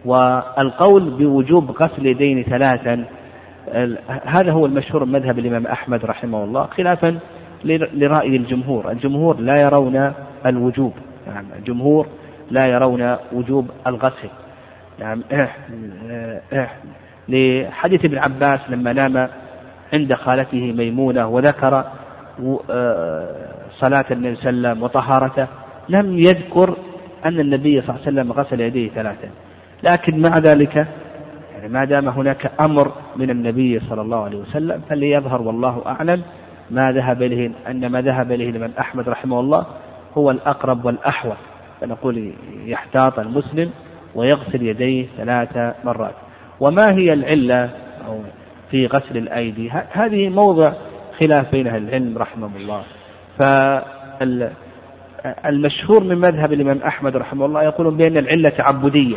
والقول 0.04 1.11
بوجوب 1.11 1.70
غسل 1.70 2.06
يدين 2.06 2.42
ثلاثا 2.42 3.04
هذا 4.24 4.52
هو 4.52 4.66
المشهور 4.66 5.04
مذهب 5.04 5.38
الإمام 5.38 5.66
أحمد 5.66 6.04
رحمه 6.04 6.44
الله 6.44 6.66
خلافا 6.66 7.18
لرأي 7.94 8.37
الجمهور. 8.37 8.90
الجمهور 8.90 9.40
لا 9.40 9.62
يرون 9.62 10.12
الوجوب. 10.46 10.92
نعم 11.26 11.44
الجمهور 11.58 12.06
لا 12.50 12.66
يرون 12.66 13.16
وجوب 13.32 13.70
الغسل. 13.87 14.28
نعم 14.98 15.22
لحديث 17.29 18.05
ابن 18.05 18.19
عباس 18.19 18.61
لما 18.69 18.93
نام 18.93 19.29
عند 19.95 20.14
خالته 20.14 20.73
ميمونة 20.73 21.29
وذكر 21.29 21.85
آه، 22.71 23.29
صلاة 23.71 24.05
النبي 24.11 24.37
صلى 24.37 24.51
الله 24.51 24.69
عليه 24.69 24.79
وسلم 24.79 24.83
وطهارته 24.83 25.47
لم 25.88 26.19
يذكر 26.19 26.77
أن 27.25 27.41
النبي 27.41 27.81
صلى 27.81 27.91
الله 27.91 28.07
عليه 28.07 28.12
وسلم 28.12 28.33
غسل 28.33 28.61
يديه 28.61 28.88
ثلاثا 28.91 29.29
لكن 29.83 30.21
مع 30.21 30.38
ذلك 30.38 30.87
يعني 31.55 31.69
ما 31.69 31.85
دام 31.85 32.09
هناك 32.09 32.53
أمر 32.61 32.93
من 33.17 33.31
النبي 33.31 33.81
صلى 33.81 34.01
الله 34.01 34.25
عليه 34.25 34.38
وسلم 34.38 34.81
فليظهر 34.88 35.43
والله 35.43 35.83
أعلم 35.87 36.23
ما 36.71 36.93
ذهب 36.93 37.23
إليه 37.23 37.51
أن 37.69 37.87
ما 37.87 38.01
ذهب 38.01 38.33
إليه 38.33 38.51
الإمام 38.51 38.73
أحمد 38.79 39.09
رحمه 39.09 39.41
الله 39.41 39.67
هو 40.19 40.31
الأقرب 40.31 40.85
والأحوط. 40.85 41.37
فنقول 41.81 42.33
يحتاط 42.64 43.19
المسلم 43.19 43.71
ويغسل 44.14 44.62
يديه 44.62 45.07
ثلاث 45.17 45.75
مرات. 45.85 46.14
وما 46.61 46.90
هي 46.92 47.12
العلة 47.12 47.71
أو 48.07 48.21
في 48.71 48.87
غسل 48.87 49.16
الأيدي؟ 49.16 49.71
هذه 49.92 50.29
موضع 50.29 50.73
خلاف 51.21 51.51
بين 51.51 51.66
أهل 51.66 51.88
العلم 51.88 52.18
رحمه 52.18 52.51
الله. 52.57 52.83
فالمشهور 55.42 56.05
من 56.05 56.18
مذهب 56.18 56.53
الإمام 56.53 56.79
أحمد 56.79 57.16
رحمه 57.16 57.47
الله 57.47 57.62
يقولون 57.62 57.97
بأن 57.97 58.16
العلة 58.16 58.49
تعبدية. 58.49 59.16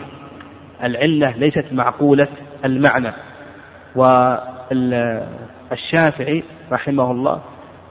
العلة 0.83 1.37
ليست 1.37 1.65
معقولة 1.71 2.27
المعنى. 2.65 3.11
والشافعي 5.71 6.43
رحمه 6.71 7.11
الله 7.11 7.41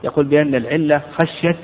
يقول 0.03 0.25
بأن 0.25 0.55
العلة 0.55 1.01
خشية 1.11 1.57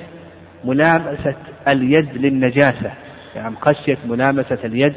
ملامسة 0.65 1.35
اليد 1.67 2.17
للنجاسة. 2.17 2.91
يعني 3.35 3.55
خشية 3.61 3.97
ملامسة 4.05 4.59
اليد 4.63 4.93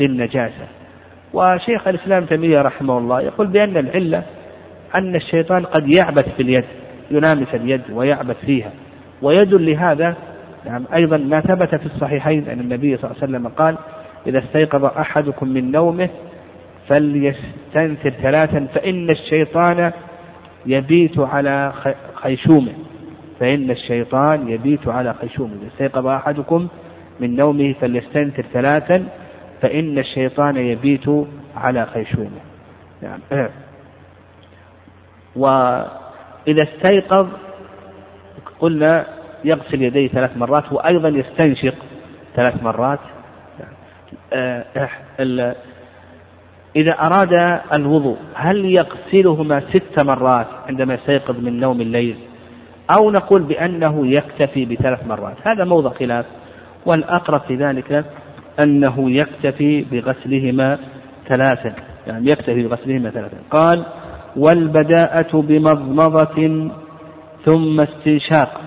للنجاسة. 0.00 0.68
وشيخ 1.32 1.88
الإسلام 1.88 2.24
تيمية 2.24 2.58
رحمه 2.58 2.98
الله 2.98 3.20
يقول 3.20 3.46
بأن 3.46 3.76
العلة 3.76 4.22
أن 4.94 5.16
الشيطان 5.16 5.64
قد 5.64 5.94
يعبث 5.94 6.28
في 6.36 6.42
اليد 6.42 6.64
يلامس 7.10 7.54
اليد 7.54 7.82
ويعبث 7.92 8.44
فيها 8.46 8.72
ويدل 9.22 9.70
لهذا 9.70 10.16
نعم 10.66 10.84
أيضا 10.94 11.16
ما 11.16 11.40
ثبت 11.40 11.74
في 11.74 11.86
الصحيحين 11.86 12.48
أن 12.48 12.60
النبي 12.60 12.96
صلى 12.96 13.10
الله 13.10 13.22
عليه 13.22 13.32
وسلم 13.32 13.48
قال 13.48 13.76
إذا 14.26 14.38
استيقظ 14.38 14.84
أحدكم 14.84 15.48
من 15.48 15.70
نومه 15.70 16.08
فليستنثر 16.88 18.10
ثلاثا 18.10 18.66
فإن 18.74 19.10
الشيطان 19.10 19.92
يبيت 20.66 21.18
على 21.18 21.72
خيشومه 22.14 22.72
فإن 23.40 23.70
الشيطان 23.70 24.48
يبيت 24.48 24.88
على 24.88 25.14
خيشومه 25.14 25.52
إذا 25.62 25.68
استيقظ 25.72 26.06
أحدكم 26.06 26.68
من 27.20 27.36
نومه 27.36 27.74
فليستنثر 27.80 28.44
ثلاثا 28.52 29.04
فإن 29.62 29.98
الشيطان 29.98 30.56
يبيت 30.56 31.06
على 31.56 31.86
خيشومه. 31.86 32.40
نعم. 33.02 33.20
وإذا 35.36 36.62
استيقظ 36.62 37.28
قلنا 38.60 39.06
يغسل 39.44 39.82
يديه 39.82 40.08
ثلاث 40.08 40.36
مرات 40.36 40.72
وأيضا 40.72 41.08
يستنشق 41.08 41.74
ثلاث 42.36 42.62
مرات. 42.62 42.98
إذا 46.76 46.92
أراد 46.92 47.60
الوضوء 47.72 48.16
هل 48.34 48.64
يغسلهما 48.64 49.60
ست 49.60 50.00
مرات 50.00 50.46
عندما 50.68 50.94
يستيقظ 50.94 51.38
من 51.38 51.60
نوم 51.60 51.80
الليل؟ 51.80 52.16
أو 52.90 53.10
نقول 53.10 53.42
بأنه 53.42 54.06
يكتفي 54.06 54.64
بثلاث 54.64 55.06
مرات. 55.06 55.36
هذا 55.44 55.64
موضع 55.64 55.90
خلاف. 55.90 56.26
والأقرب 56.86 57.40
في 57.40 57.56
ذلك 57.56 58.04
أنه 58.62 59.10
يكتفي 59.10 59.84
بغسلهما 59.92 60.78
ثلاثا 61.28 61.74
يعني 62.06 62.30
يكتفي 62.30 62.68
بغسلهما 62.68 63.10
ثلاثا 63.10 63.36
قال 63.50 63.84
والبداءة 64.36 65.40
بمضمضة 65.40 66.70
ثم 67.44 67.80
استنشاق. 67.80 68.60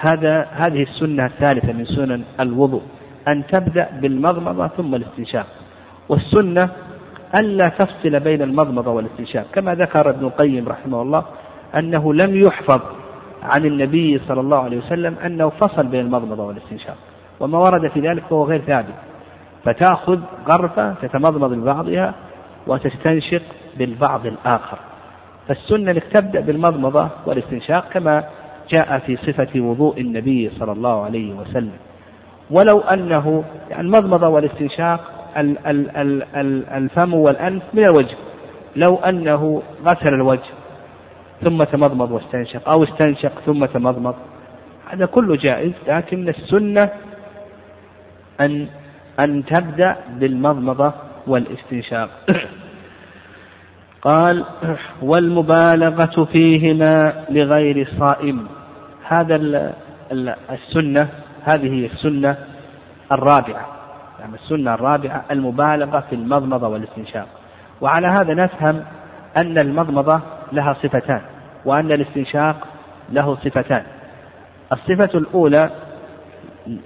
هذا 0.00 0.46
هذه 0.50 0.82
السنة 0.82 1.26
الثالثة 1.26 1.72
من 1.72 1.84
سنن 1.84 2.22
الوضوء 2.40 2.82
أن 3.28 3.46
تبدأ 3.46 3.88
بالمضمضة 4.00 4.68
ثم 4.68 4.94
الاستنشاق. 4.94 5.46
والسنة 6.08 6.68
ألا 7.34 7.68
تفصل 7.68 8.20
بين 8.20 8.42
المضمضة 8.42 8.90
والاستنشاق. 8.90 9.46
كما 9.54 9.74
ذكر 9.74 10.10
ابن 10.10 10.26
القيم 10.26 10.68
رحمه 10.68 11.02
الله 11.02 11.24
أنه 11.78 12.14
لم 12.14 12.36
يحفظ 12.36 12.80
عن 13.42 13.64
النبي 13.64 14.18
صلى 14.28 14.40
الله 14.40 14.58
عليه 14.58 14.78
وسلم 14.78 15.14
أنه 15.26 15.48
فصل 15.48 15.86
بين 15.86 16.00
المضمضة 16.00 16.44
والاستنشاق. 16.44 16.96
وما 17.40 17.58
ورد 17.58 17.88
في 17.90 18.00
ذلك 18.00 18.22
فهو 18.30 18.44
غير 18.44 18.60
ثابت. 18.60 18.94
فتأخذ 19.64 20.20
غرفة 20.48 20.94
تتمضمض 20.94 21.54
ببعضها 21.54 22.14
وتستنشق 22.66 23.42
بالبعض 23.78 24.26
الآخر. 24.26 24.78
فالسنة 25.48 25.90
أنك 25.90 26.04
تبدأ 26.04 26.40
بالمضمضة 26.40 27.08
والاستنشاق 27.26 27.88
كما 27.92 28.24
جاء 28.70 28.98
في 28.98 29.16
صفة 29.16 29.60
وضوء 29.60 30.00
النبي 30.00 30.50
صلى 30.50 30.72
الله 30.72 31.04
عليه 31.04 31.34
وسلم. 31.34 31.76
ولو 32.50 32.80
أنه 32.80 33.44
يعني 33.70 33.82
المضمضة 33.82 34.28
والاستنشاق 34.28 35.12
الفم 36.76 37.14
والأنف 37.14 37.62
من 37.74 37.84
الوجه. 37.84 38.16
لو 38.76 38.96
أنه 38.96 39.62
غسل 39.86 40.14
الوجه 40.14 40.50
ثم 41.44 41.62
تمضمض 41.62 42.10
واستنشق 42.10 42.68
أو 42.68 42.82
استنشق 42.84 43.32
ثم 43.46 43.64
تمضمض. 43.64 44.14
هذا 44.90 45.06
كله 45.06 45.36
جائز 45.36 45.72
لكن 45.88 46.28
السنة 46.28 46.90
أن 48.40 48.68
أن 49.20 49.44
تبدأ 49.44 49.96
بالمضمضة 50.18 50.92
والاستنشاق. 51.26 52.10
قال 54.02 54.44
والمبالغة 55.02 56.24
فيهما 56.32 57.24
لغير 57.30 57.88
صائم. 57.98 58.46
هذا 59.08 59.36
السنة 60.50 61.08
هذه 61.44 61.86
السنة 61.86 62.36
الرابعة. 63.12 63.66
يعني 64.20 64.34
السنة 64.34 64.74
الرابعة 64.74 65.24
المبالغة 65.30 66.00
في 66.00 66.14
المضمضة 66.14 66.68
والاستنشاق. 66.68 67.26
وعلى 67.80 68.06
هذا 68.06 68.34
نفهم 68.34 68.84
أن 69.38 69.58
المضمضة 69.58 70.20
لها 70.52 70.72
صفتان 70.72 71.20
وأن 71.64 71.92
الاستنشاق 71.92 72.66
له 73.12 73.34
صفتان. 73.34 73.82
الصفة 74.72 75.18
الأولى 75.18 75.70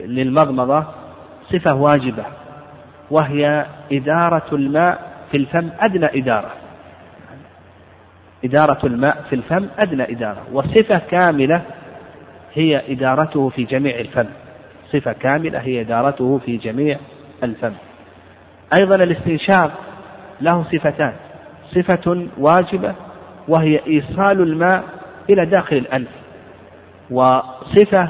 للمضمضة 0.01 0.85
صفة 1.53 1.75
واجبة 1.75 2.25
وهي 3.11 3.67
إدارة 3.93 4.55
الماء 4.55 5.13
في 5.31 5.37
الفم 5.37 5.69
أدنى 5.81 6.07
إدارة. 6.21 6.51
إدارة 8.45 8.87
الماء 8.87 9.23
في 9.31 9.35
الفم 9.35 9.67
أدنى 9.79 10.03
إدارة 10.03 10.43
وصفة 10.53 10.99
كاملة 10.99 11.63
هي 12.55 12.93
إدارته 12.93 13.49
في 13.49 13.65
جميع 13.65 13.99
الفم. 13.99 14.27
صفة 14.93 15.13
كاملة 15.13 15.59
هي 15.59 15.81
إدارته 15.81 16.41
في 16.47 16.57
جميع 16.57 16.99
الفم. 17.43 17.73
أيضا 18.75 18.95
الاستنشاق 18.95 19.73
له 20.41 20.65
صفتان 20.65 21.13
صفة 21.71 22.27
واجبة 22.39 22.95
وهي 23.49 23.81
إيصال 23.87 24.41
الماء 24.41 24.85
إلى 25.31 25.47
داخل 25.47 25.77
الأنف 25.77 26.09
وصفة 27.11 28.09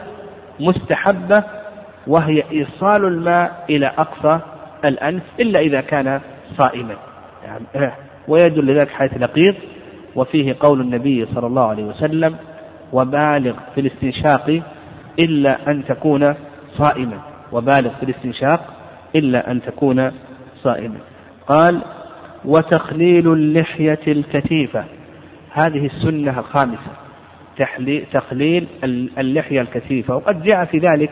مستحبة 0.60 1.44
وهي 2.06 2.42
إيصال 2.52 3.04
الماء 3.04 3.64
إلى 3.70 3.86
أقصى 3.86 4.40
الأنف 4.84 5.22
إلا 5.40 5.60
إذا 5.60 5.80
كان 5.80 6.20
صائما. 6.56 6.96
يعني 7.44 7.92
ويدل 8.28 8.66
لذلك 8.66 8.90
حيث 8.90 9.12
لقيط 9.16 9.54
وفيه 10.16 10.56
قول 10.60 10.80
النبي 10.80 11.26
صلى 11.34 11.46
الله 11.46 11.68
عليه 11.68 11.84
وسلم 11.84 12.36
وبالغ 12.92 13.54
في 13.74 13.80
الاستنشاق 13.80 14.62
إلا 15.20 15.70
أن 15.70 15.84
تكون 15.84 16.34
صائما. 16.78 17.18
وبالغ 17.52 17.90
في 17.90 18.02
الاستنشاق 18.02 18.74
إلا 19.16 19.50
أن 19.50 19.62
تكون 19.62 20.12
صائما. 20.62 20.98
قال 21.46 21.82
وتخليل 22.44 23.32
اللحية 23.32 24.00
الكثيفة. 24.08 24.84
هذه 25.50 25.86
السنة 25.86 26.38
الخامسة 26.38 26.92
تخليل 28.12 28.66
اللحية 29.18 29.60
الكثيفة. 29.60 30.16
وقد 30.16 30.42
جاء 30.42 30.64
في 30.64 30.78
ذلك 30.78 31.10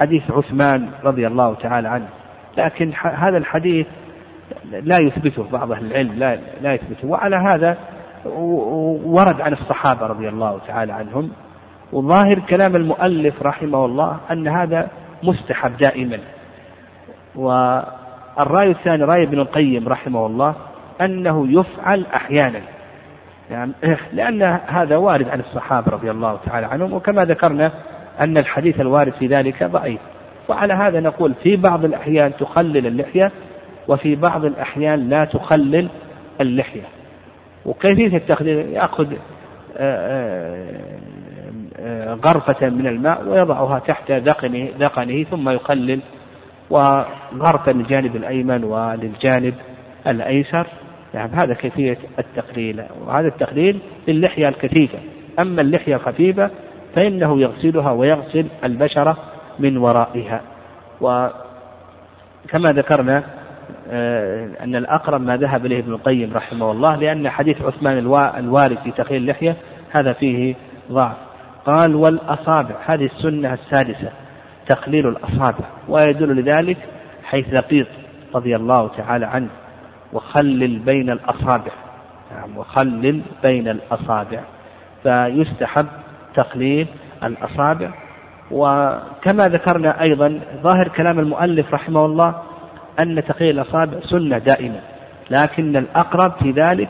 حديث 0.00 0.30
عثمان 0.30 0.90
رضي 1.04 1.26
الله 1.26 1.54
تعالى 1.54 1.88
عنه. 1.88 2.08
لكن 2.58 2.92
هذا 2.94 3.38
الحديث 3.38 3.86
لا 4.72 4.98
يثبته 5.02 5.46
بعض 5.52 5.72
أهل 5.72 5.86
العلم 5.86 6.12
لا, 6.14 6.38
لا 6.62 6.74
يثبته. 6.74 7.08
وعلى 7.08 7.36
هذا 7.36 7.78
ورد 9.04 9.40
عن 9.40 9.52
الصحابة 9.52 10.06
رضي 10.06 10.28
الله 10.28 10.58
تعالى 10.66 10.92
عنهم. 10.92 11.30
وظاهر 11.92 12.38
كلام 12.48 12.76
المؤلف 12.76 13.42
رحمه 13.42 13.84
الله 13.84 14.16
أن 14.30 14.48
هذا 14.48 14.88
مستحب 15.22 15.76
دائما. 15.76 16.18
والرأي 17.36 18.70
الثاني 18.70 19.02
رأي 19.02 19.22
ابن 19.22 19.38
القيم 19.38 19.88
رحمه 19.88 20.26
الله 20.26 20.54
أنه 21.00 21.60
يفعل 21.60 22.06
أحيانا. 22.16 22.60
يعني 23.50 23.72
لأن 24.12 24.42
هذا 24.66 24.96
وارد 24.96 25.28
عن 25.28 25.40
الصحابة 25.40 25.92
رضي 25.92 26.10
الله 26.10 26.38
تعالى 26.46 26.66
عنهم. 26.66 26.92
وكما 26.92 27.24
ذكرنا 27.24 27.72
أن 28.20 28.38
الحديث 28.38 28.80
الوارد 28.80 29.12
في 29.12 29.26
ذلك 29.26 29.64
ضعيف. 29.64 30.00
وعلى 30.48 30.74
هذا 30.74 31.00
نقول 31.00 31.34
في 31.42 31.56
بعض 31.56 31.84
الأحيان 31.84 32.32
تخلل 32.36 32.86
اللحية 32.86 33.32
وفي 33.88 34.14
بعض 34.14 34.44
الأحيان 34.44 35.08
لا 35.08 35.24
تخلل 35.24 35.88
اللحية. 36.40 36.82
وكيفية 37.66 38.16
التخليل؟ 38.16 38.68
يأخذ 38.68 39.12
آه، 39.76 40.66
آه، 41.78 42.14
غرفة 42.14 42.68
من 42.68 42.86
الماء 42.86 43.28
ويضعها 43.28 43.78
تحت 43.78 44.12
ذقنه, 44.12 44.68
ذقنه 44.78 45.24
ثم 45.24 45.48
يخلل. 45.48 46.00
وغرفة 46.70 47.72
للجانب 47.72 48.16
الأيمن 48.16 48.64
وللجانب 48.64 49.54
الأيسر. 50.06 50.66
يعني 51.14 51.32
هذا 51.32 51.54
كيفية 51.54 51.98
التقليل 52.18 52.82
وهذا 53.06 53.28
التقليل 53.28 53.78
للحية 54.08 54.48
الكثيفة 54.48 54.98
أما 55.40 55.60
اللحية 55.60 55.94
الخفيفة 55.94 56.50
فإنه 56.96 57.40
يغسلها 57.40 57.92
ويغسل 57.92 58.46
البشرة 58.64 59.16
من 59.58 59.76
ورائها. 59.76 60.40
وكما 61.00 62.72
ذكرنا 62.72 63.24
آه، 63.90 64.48
أن 64.60 64.76
الأقرب 64.76 65.20
ما 65.20 65.36
ذهب 65.36 65.66
إليه 65.66 65.78
ابن 65.78 65.92
القيم 65.92 66.34
رحمه 66.34 66.70
الله 66.72 66.96
لأن 66.96 67.28
حديث 67.28 67.62
عثمان 67.62 67.98
الوارد 68.38 68.78
في 68.84 68.90
تخيل 68.90 69.16
اللحية 69.16 69.56
هذا 69.90 70.12
فيه 70.12 70.54
ضعف. 70.92 71.16
قال 71.66 71.94
والأصابع 71.94 72.74
هذه 72.86 73.04
السنة 73.04 73.54
السادسة 73.54 74.12
تقليل 74.66 75.08
الأصابع 75.08 75.64
ويدل 75.88 76.36
لذلك 76.36 76.76
حيث 77.24 77.54
لقيط 77.54 77.86
رضي 78.34 78.56
الله 78.56 78.88
تعالى 78.88 79.26
عنه. 79.26 79.48
وخلل 80.12 80.78
بين 80.78 81.10
الأصابع. 81.10 81.72
نعم 82.36 82.58
وخلل 82.58 83.20
بين 83.42 83.68
الأصابع. 83.68 84.40
فيستحب 85.02 85.86
تقليل 86.34 86.86
الأصابع. 87.24 87.90
وكما 88.50 89.48
ذكرنا 89.48 90.02
أيضا 90.02 90.40
ظاهر 90.62 90.88
كلام 90.96 91.18
المؤلف 91.18 91.74
رحمه 91.74 92.06
الله 92.06 92.42
أن 93.00 93.24
تقليل 93.24 93.60
الأصابع 93.60 94.00
سنة 94.00 94.38
دائمة 94.38 94.80
لكن 95.30 95.76
الأقرب 95.76 96.32
في 96.32 96.50
ذلك 96.50 96.88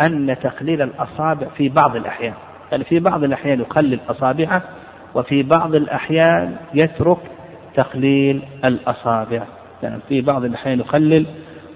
أن 0.00 0.36
تقليل 0.42 0.82
الأصابع 0.82 1.46
في 1.56 1.68
بعض 1.68 1.96
الأحيان. 1.96 2.34
يعني 2.72 2.84
في 2.84 3.00
بعض 3.00 3.24
الأحيان 3.24 3.60
يقلل 3.60 4.00
أصابعه 4.08 4.62
وفي 5.14 5.42
بعض 5.42 5.74
الأحيان 5.74 6.56
يترك 6.74 7.18
تقليل 7.74 8.42
الأصابع. 8.64 9.42
يعني 9.82 10.00
في 10.08 10.20
بعض 10.20 10.44
الأحيان 10.44 10.78
يقلل 10.78 11.26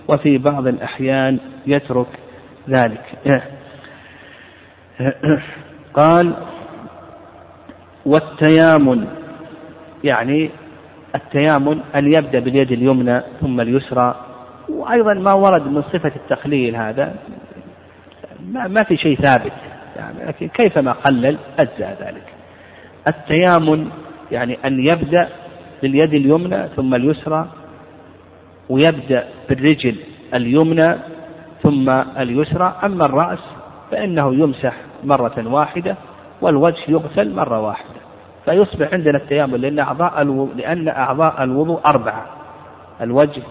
وفي 0.09 0.39
بعض 0.39 0.67
الأحيان 0.67 1.39
يترك 1.67 2.07
ذلك. 2.69 3.19
قال 5.95 6.35
والتيامن 8.07 9.07
يعني 10.05 10.51
التيامن 11.15 11.81
أن 11.97 12.13
يبدأ 12.13 12.41
باليد 12.41 12.73
اليمنى 12.73 13.21
ثم 13.41 13.61
اليسرى. 13.61 14.15
وأيضا 14.69 15.15
ما 15.15 15.33
ورد 15.33 15.67
من 15.67 15.83
صفة 15.83 16.13
التخليل 16.17 16.77
هذا 16.77 17.15
ما, 18.53 18.69
ما 18.69 18.83
في 18.83 18.97
شيء 18.97 19.17
ثابت 19.17 19.53
يعني 19.97 20.25
لكن 20.27 20.49
كيفما 20.49 20.93
قلل 20.93 21.39
أجزأ 21.59 21.97
ذلك. 22.01 22.25
التيامن 23.09 23.89
يعني 24.33 24.59
أن 24.65 24.87
يبدأ 24.87 25.29
باليد 25.83 26.15
اليمنى 26.15 26.69
ثم 26.77 26.95
اليسرى 26.95 27.49
ويبدأ 28.69 29.25
بالرجل 29.49 29.97
اليمنى 30.35 30.97
ثم 31.63 31.91
اليسرى. 32.19 32.75
أما 32.85 33.05
الرأس 33.05 33.43
فإنه 33.91 34.35
يمسح 34.35 34.75
مرة 35.05 35.47
واحدة 35.47 35.97
والوجه 36.43 36.83
يغسل 36.89 37.35
مرة 37.35 37.61
واحدة 37.61 38.01
فيصبح 38.45 38.93
عندنا 38.93 39.19
التيامن 39.19 39.55
لأن 39.55 39.79
أعضاء 39.79 40.23
الوضوء 40.23 40.57
لأن 40.57 40.89
أعضاء 40.89 41.45
الوضوء 41.45 41.81
أربعة 41.87 42.27
الوجه 43.01 43.43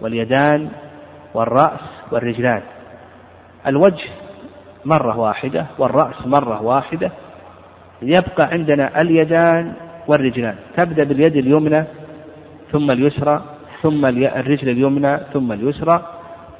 واليدان 0.00 0.68
والرأس 1.34 1.80
والرجلان. 2.12 2.62
الوجه 3.66 4.04
مرة 4.84 5.18
واحدة 5.18 5.66
والرأس 5.78 6.26
مرة 6.26 6.62
واحدة 6.62 7.10
يبقى 8.02 8.48
عندنا 8.52 9.00
اليدان 9.00 9.72
والرجلان. 10.08 10.54
تبدأ 10.76 11.04
باليد 11.04 11.36
اليمنى 11.36 11.84
ثم 12.72 12.90
اليسرى 12.90 13.42
ثم 13.82 14.06
الرجل 14.06 14.68
اليمنى 14.68 15.18
ثم 15.32 15.52
اليسرى. 15.52 16.06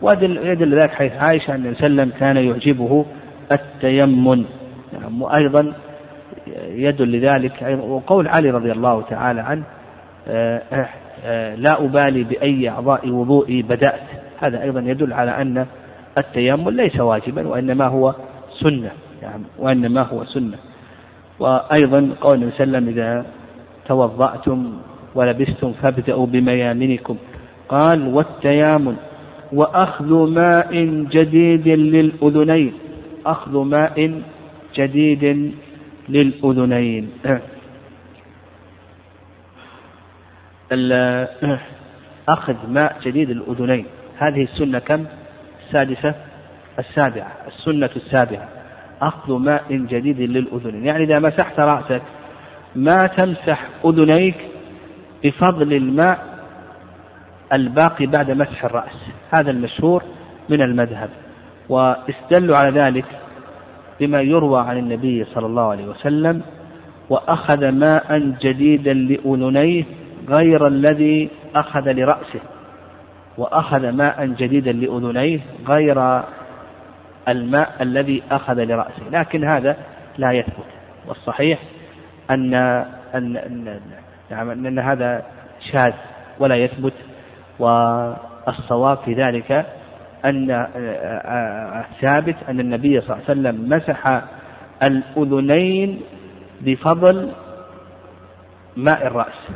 ويدل 0.03 0.81
ذلك 0.81 0.91
حيث 0.91 1.13
عائشة 1.13 1.55
أن 1.55 1.67
وسلم 1.67 2.13
كان 2.21 2.37
يعجبه 2.37 3.05
التيمن. 3.53 4.45
نعم 4.93 5.23
وأيضا 5.23 5.73
يدل 6.69 7.13
لذلك 7.13 7.79
وقول 7.81 8.29
علي 8.29 8.51
رضي 8.51 8.73
الله 8.73 9.03
تعالى 9.03 9.41
عنه 9.41 9.65
آه، 10.29 10.89
آه، 11.25 11.55
لا 11.55 11.85
أبالي 11.85 12.25
بأي 12.25 12.69
أعضاء 12.69 13.11
وضوئي 13.11 13.63
بدأت. 13.63 14.01
هذا 14.39 14.63
أيضا 14.63 14.81
يدل 14.81 15.13
على 15.13 15.31
أن 15.31 15.67
التيمم 16.19 16.69
ليس 16.71 17.01
واجبا 17.01 17.49
وإنما 17.49 17.87
هو 17.87 18.15
سنة. 18.61 18.91
يعني 19.23 19.43
وإنما 19.59 20.03
هو 20.03 20.25
سنة. 20.25 20.57
وأيضا 21.41 22.11
قول 22.21 22.35
النبي 22.35 22.51
صلى 22.51 22.65
الله 22.65 22.77
عليه 22.77 22.87
وسلم 22.87 22.89
إذا 22.89 23.27
توضأتم 23.87 24.73
ولبستم 25.15 25.73
فابدأوا 25.73 26.27
بميامنكم. 26.27 27.17
قال 27.69 28.15
والتيامن 28.15 28.97
وأخذ 29.53 30.35
ماء 30.35 30.85
جديد 31.11 31.69
للأذنين. 31.69 32.73
أخذ 33.27 33.59
ماء 33.59 34.23
جديد 34.79 35.55
للأذنين. 36.09 37.11
أخذ 42.29 42.57
ماء 42.69 42.97
جديد 43.03 43.31
للأذنين. 43.31 43.87
هذه 44.19 44.43
السنة 44.43 44.79
كم؟ 44.79 45.05
السادسة؟ 45.67 46.15
السابعة. 46.79 47.33
السنة 47.47 47.91
السابعة. 47.97 48.49
أخذ 49.03 49.33
ماء 49.39 49.65
جديد 49.71 50.21
للأذنين. 50.21 50.87
يعني 50.87 51.05
إذا 51.05 51.19
مسحت 51.19 51.61
رأسك 51.61 52.03
ما 52.77 53.07
تمسح 53.07 53.69
أذنيك 53.85 54.37
بفضل 55.25 55.73
الماء 55.73 56.39
الباقي 57.53 58.07
بعد 58.07 58.31
مسح 58.31 58.65
الرأس. 58.65 58.97
هذا 59.35 59.51
المشهور 59.51 60.03
من 60.49 60.63
المذهب. 60.63 61.11
واستدلوا 61.69 62.57
على 62.57 62.81
ذلك 62.81 63.05
بما 64.01 64.21
يروى 64.21 64.61
عن 64.61 64.79
النبي 64.79 65.25
صلى 65.25 65.47
الله 65.47 65.71
عليه 65.71 65.87
وسلم 65.87 66.43
وأخذ 67.11 67.69
ماء 67.69 68.19
جديدا 68.19 68.93
لأذنيه 68.95 69.85
غير 70.29 70.67
الذي 70.67 71.31
أخذ 71.55 71.93
لرأسه 71.93 72.41
وأخذ 73.39 73.91
ماء 73.91 74.27
جديدا 74.27 74.73
لأذنيه 74.73 75.41
غير 75.69 76.23
الماء 77.29 77.77
الذي 77.81 78.23
أخذ 78.31 78.65
لرأسه. 78.65 79.03
لكن 79.13 79.45
هذا 79.45 79.77
لا 80.19 80.33
يثبت. 80.33 80.67
والصحيح 81.09 81.59
أن 82.31 82.55
أن 83.15 83.37
أن, 83.37 83.81
نعم 84.31 84.51
أن 84.51 84.79
هذا 84.79 85.23
شاذ 85.73 85.93
ولا 86.41 86.55
يثبت 86.55 86.93
والصواب 87.59 88.99
في 89.05 89.15
ذلك 89.15 89.67
أن 90.25 90.67
ثابت 92.01 92.37
أن 92.49 92.61
النبي 92.61 93.01
صلى 93.01 93.17
الله 93.17 93.25
عليه 93.29 93.41
وسلم 93.41 93.69
مسح 93.69 94.23
الأذنين 94.83 96.01
بفضل 96.61 97.31
ماء 98.77 99.07
الرأس. 99.07 99.49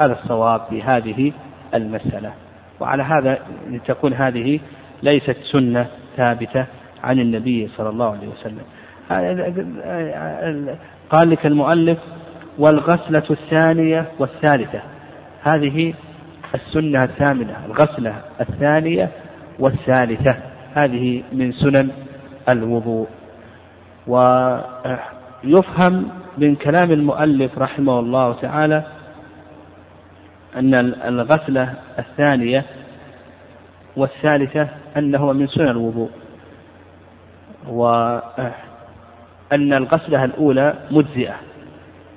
هذا 0.00 0.12
الصواب 0.12 0.60
في 0.70 0.82
هذه 0.82 1.32
المسألة. 1.74 2.32
وعلى 2.80 3.02
هذا 3.02 3.38
تكون 3.86 4.14
هذه 4.14 4.60
ليست 5.02 5.36
سنة 5.52 5.86
ثابتة 6.16 6.66
عن 7.04 7.20
النبي 7.20 7.68
صلى 7.68 7.88
الله 7.88 8.10
عليه 8.10 8.28
وسلم. 8.28 8.62
قال 11.10 11.30
لك 11.30 11.46
المؤلف 11.46 11.98
والغسلة 12.58 13.24
الثانية 13.30 14.06
والثالثة. 14.18 14.82
هذه 15.42 15.94
السنة 16.54 17.04
الثامنة 17.04 17.56
الغسلة 17.66 18.14
الثانية 18.40 19.10
والثالثة 19.60 20.36
هذه 20.76 21.22
من 21.32 21.52
سنن 21.52 21.90
الوضوء. 22.48 23.08
ويفهم 24.06 26.08
من 26.38 26.54
كلام 26.54 26.92
المؤلف 26.92 27.58
رحمه 27.58 27.98
الله 27.98 28.32
تعالى 28.32 28.84
أن 30.56 30.74
الغسلة 31.04 31.74
الثانية 31.98 32.64
والثالثة 33.96 34.68
أنه 34.96 35.32
من 35.32 35.46
سنن 35.46 35.68
الوضوء. 35.68 36.10
وأن 37.68 38.52
الغسلة 39.52 40.24
الأولى 40.24 40.74
مجزئة 40.90 41.34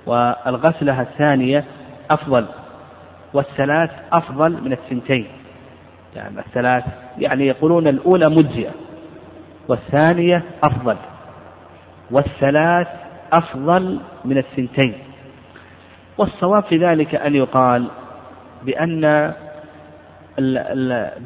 والغسلة 0.06 1.01
الثانية 1.01 1.63
أفضل 2.12 2.45
والثلاث 3.34 3.89
أفضل 4.13 4.63
من 4.63 4.71
الثنتين. 4.71 5.27
يعني 6.15 6.39
الثلاث 6.39 6.84
يعني 7.17 7.47
يقولون 7.47 7.88
الأولى 7.88 8.30
مجزئة 8.30 8.71
والثانية 9.67 10.43
أفضل 10.63 10.97
والثلاث 12.12 12.88
أفضل 13.34 13.99
من 14.26 14.38
الثنتين. 14.38 14.93
والصواب 16.17 16.63
في 16.63 16.78
ذلك 16.78 17.15
أن 17.15 17.36
يقال 17.36 17.88
بأن 18.65 19.34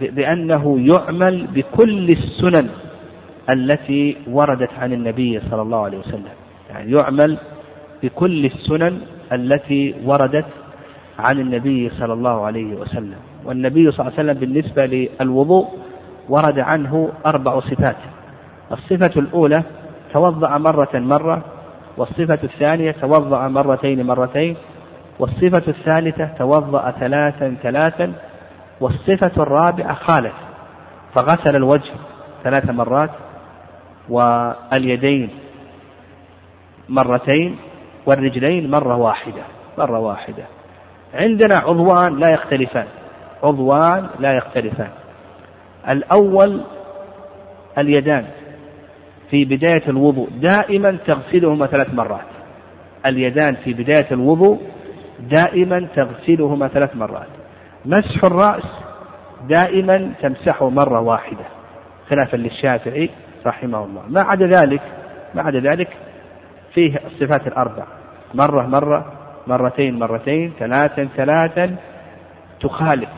بأنه 0.02 0.80
يعمل 0.80 1.48
بكل 1.48 2.10
السنن 2.10 2.70
التي 3.50 4.18
وردت 4.28 4.74
عن 4.80 4.94
النبي 4.94 5.40
صلى 5.40 5.62
الله 5.62 5.86
عليه 5.86 5.98
وسلم. 5.98 6.30
يعني 6.70 6.92
يعمل 6.92 7.38
بكل 8.04 8.46
السنن 8.46 9.02
التي 9.34 9.96
وردت 10.06 10.46
عن 11.20 11.40
النبي 11.40 11.90
صلى 11.90 12.14
الله 12.14 12.46
عليه 12.46 12.76
وسلم. 12.76 13.20
والنبي 13.48 13.92
صلى 13.92 14.08
الله 14.08 14.20
عليه 14.20 14.32
وسلم 14.32 14.40
بالنسبة 14.40 14.86
للوضوء 14.86 15.68
ورد 16.30 16.60
عنه 16.60 17.10
أربع 17.26 17.60
صفات. 17.60 17.96
الصفة 18.72 19.20
الأولى 19.20 19.64
توضأ 20.14 20.58
مرة 20.58 20.90
مرة 20.94 21.42
والصفة 21.98 22.40
الثانية 22.44 22.92
توضأ 22.92 23.48
مرتين 23.48 24.06
مرتين 24.06 24.56
والصفة 25.20 25.64
الثالثة 25.68 26.26
توضأ 26.26 26.92
ثلاثا 26.92 27.56
ثلاثا 27.64 28.14
والصفة 28.82 29.44
الرابعة 29.44 29.94
خالف 29.94 30.34
فغسل 31.16 31.56
الوجه 31.56 31.92
ثلاث 32.44 32.70
مرات 32.70 33.10
واليدين 34.10 35.30
مرتين 36.90 37.58
والرجلين 38.06 38.72
مرة 38.72 38.96
واحدة 38.98 39.42
مرة 39.78 40.00
واحدة. 40.00 40.44
عندنا 41.14 41.56
عضوان 41.56 42.20
لا 42.20 42.30
يختلفان. 42.30 42.88
عضوان 43.44 44.08
لا 44.20 44.34
يختلفان. 44.34 44.90
الأول 45.90 46.62
اليدان 47.78 48.26
في 49.30 49.46
بداية 49.46 49.90
الوضوء 49.90 50.30
دائما 50.30 50.98
تغسلهما 51.06 51.68
ثلاث 51.68 51.94
مرات. 51.94 52.26
اليدان 53.06 53.56
في 53.56 53.74
بداية 53.74 54.08
الوضوء 54.12 54.62
دائما 55.20 55.88
تغسلهما 55.96 56.68
ثلاث 56.68 56.96
مرات. 56.96 57.28
مسح 57.86 58.24
الرأس 58.24 58.64
دائما 59.50 60.12
تمسحه 60.22 60.70
مرة 60.70 61.00
واحدة. 61.00 61.46
خلافا 62.10 62.38
للشافعي 62.38 63.10
رحمه 63.46 63.86
الله. 63.86 64.02
ما 64.10 64.22
عدا 64.22 64.46
ذلك 64.46 64.82
ما 65.36 65.42
عدا 65.42 65.60
ذلك 65.60 65.90
فيه 66.74 67.00
الصفات 67.06 67.48
الأربع. 67.48 67.84
مرة 68.34 68.68
مرة 68.68 69.14
مرتين 69.48 70.00
مرتين 70.00 70.54
ثلاثا 70.60 71.10
ثلاثا 71.18 71.76
تخالف. 72.60 73.10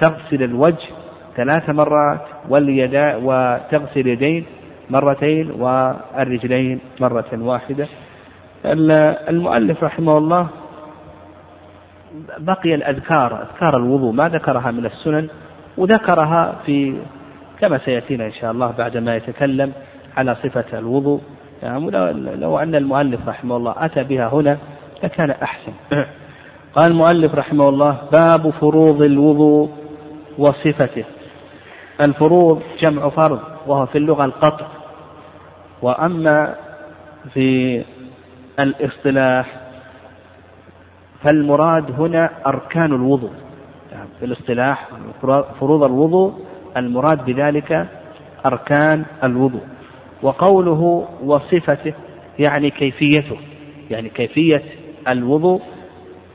تغسل 0.00 0.42
الوجه 0.42 0.88
ثلاث 1.36 1.70
مرات 1.70 2.20
واليدا 2.48 3.16
وتغسل 3.16 4.00
اليدين 4.00 4.46
مرتين 4.90 5.50
والرجلين 5.50 6.80
مرة 7.00 7.30
واحدة. 7.32 7.86
المؤلف 9.28 9.84
رحمه 9.84 10.18
الله 10.18 10.48
بقي 12.38 12.74
الأذكار 12.74 13.42
أذكار 13.42 13.76
الوضوء 13.76 14.12
ما 14.12 14.28
ذكرها 14.28 14.70
من 14.70 14.86
السنن 14.86 15.28
وذكرها 15.76 16.56
في 16.66 16.96
كما 17.60 17.78
سيأتينا 17.78 18.26
إن 18.26 18.32
شاء 18.32 18.50
الله 18.50 18.74
بعدما 18.78 19.16
يتكلم 19.16 19.72
على 20.16 20.34
صفة 20.34 20.78
الوضوء. 20.78 21.20
يعني 21.62 21.90
لو 22.36 22.58
أن 22.58 22.74
المؤلف 22.74 23.28
رحمه 23.28 23.56
الله 23.56 23.74
أتى 23.78 24.04
بها 24.04 24.28
هنا 24.28 24.58
لكان 25.04 25.30
أحسن. 25.30 25.72
قال 26.74 26.90
المؤلف 26.90 27.34
رحمه 27.34 27.68
الله 27.68 27.96
باب 28.12 28.50
فروض 28.50 29.02
الوضوء. 29.02 29.70
وصفته. 30.38 31.04
الفروض 32.00 32.62
جمع 32.80 33.08
فرض 33.08 33.40
وهو 33.66 33.86
في 33.86 33.98
اللغة 33.98 34.24
القطع. 34.24 34.66
وأما 35.82 36.54
في 37.34 37.82
الاصطلاح 38.60 39.60
فالمراد 41.24 42.00
هنا 42.00 42.30
أركان 42.46 42.92
الوضوء. 42.92 43.32
يعني 43.92 44.08
في 44.18 44.24
الاصطلاح 44.24 44.88
فروض 45.60 45.82
الوضوء 45.82 46.34
المراد 46.76 47.24
بذلك 47.24 47.86
أركان 48.46 49.04
الوضوء. 49.24 49.64
وقوله 50.22 51.08
وصفته 51.24 51.94
يعني 52.38 52.70
كيفيته 52.70 53.36
يعني 53.90 54.08
كيفية 54.08 54.62
الوضوء 55.08 55.62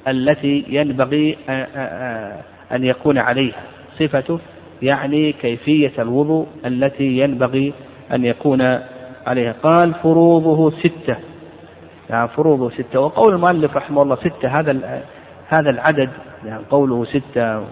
التي 0.07 0.65
ينبغي 0.67 1.37
أن 2.71 2.83
يكون 2.85 3.17
عليها. 3.17 3.61
صفته 4.01 4.39
يعني 4.81 5.31
كيفية 5.31 5.93
الوضوء 5.99 6.47
التي 6.65 7.17
ينبغي 7.17 7.73
أن 8.13 8.25
يكون 8.25 8.61
عليها. 9.27 9.55
قال 9.63 9.93
فروضه 9.93 10.69
ستة. 10.69 11.17
يعني 12.09 12.27
فروضه 12.27 12.69
ستة. 12.69 12.99
وقول 12.99 13.33
المؤلف 13.33 13.77
رحمه 13.77 14.01
الله 14.01 14.15
ستة 14.15 14.47
هذا 14.47 15.03
هذا 15.47 15.69
العدد. 15.69 16.09
يعني 16.45 16.63
قوله 16.69 17.05
ستة. 17.05 17.65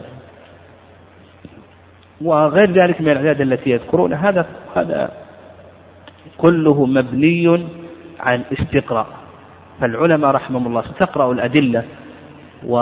وغير 2.21 2.71
ذلك 2.71 3.01
من 3.01 3.09
الأعداد 3.09 3.41
التي 3.41 3.69
يذكرون 3.69 4.13
هذا 4.13 4.45
هذا 4.75 5.11
كله 6.37 6.85
مبني 6.85 7.67
على 8.19 8.41
الاستقراء. 8.51 9.07
فالعلماء 9.81 10.31
رحمهم 10.31 10.67
الله 10.67 10.79
استقرأوا 10.79 11.33
الأدلة 11.33 11.83
و 12.67 12.77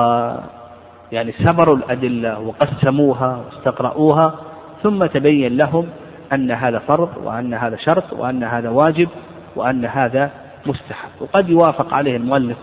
يعني 1.12 1.32
سمروا 1.32 1.76
الأدلة 1.76 2.40
وقسموها 2.40 3.44
واستقرأوها 3.46 4.36
ثم 4.84 5.06
تبين 5.06 5.58
لهم 5.58 5.88
أن 6.34 6.52
هذا 6.52 6.80
فرض 6.80 7.10
وأن 7.24 7.54
هذا 7.54 7.78
شرط 7.78 8.14
وأن 8.14 8.44
هذا 8.44 8.70
واجب 8.70 9.10
وأن 9.56 9.86
هذا 9.86 10.32
مستحب. 10.66 11.10
وقد 11.20 11.50
يوافق 11.50 11.94
عليه 11.94 12.18
المؤلف 12.18 12.58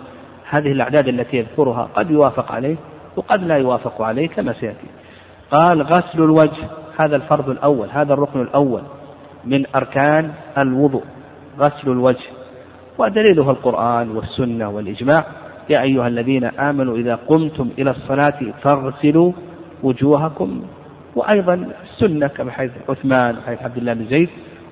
هذه 0.51 0.73
الأعداد 0.73 1.09
التي 1.09 1.37
يذكرها 1.37 1.89
قد 1.95 2.11
يوافق 2.11 2.53
عليه 2.53 2.77
وقد 3.17 3.43
لا 3.43 3.57
يوافق 3.57 4.03
عليه 4.03 4.29
كما 4.29 4.53
سيأتي. 4.53 4.87
قال 5.51 5.83
غسل 5.83 6.23
الوجه 6.23 6.69
هذا 6.99 7.17
الفرض 7.17 7.51
الأول 7.51 7.89
هذا 7.91 8.15
الركن 8.15 8.41
الأول 8.41 8.83
من 9.45 9.65
أركان 9.77 10.33
الوضوء 10.59 11.05
غسل 11.59 11.91
الوجه. 11.91 12.27
ودليله 12.99 13.51
القرآن 13.51 14.11
والسنة 14.11 14.69
والإجماع. 14.69 15.25
يا 15.71 15.83
أيها 15.83 16.09
الذين 16.09 16.45
آمنوا 16.45 16.97
إذا 16.97 17.15
قمتم 17.15 17.71
إلى 17.79 17.91
الصلاة 17.91 18.53
فاغسلوا 18.63 19.33
وجوهكم 19.83 20.63
وأيضا 21.17 21.69
السنة 21.83 22.27
كما 22.27 22.51
حيث 22.51 22.71
عثمان 22.89 23.37
حيث 23.47 23.63
عبد 23.63 23.77
الله 23.77 23.93
بن 23.93 24.07
زيد 24.07 24.29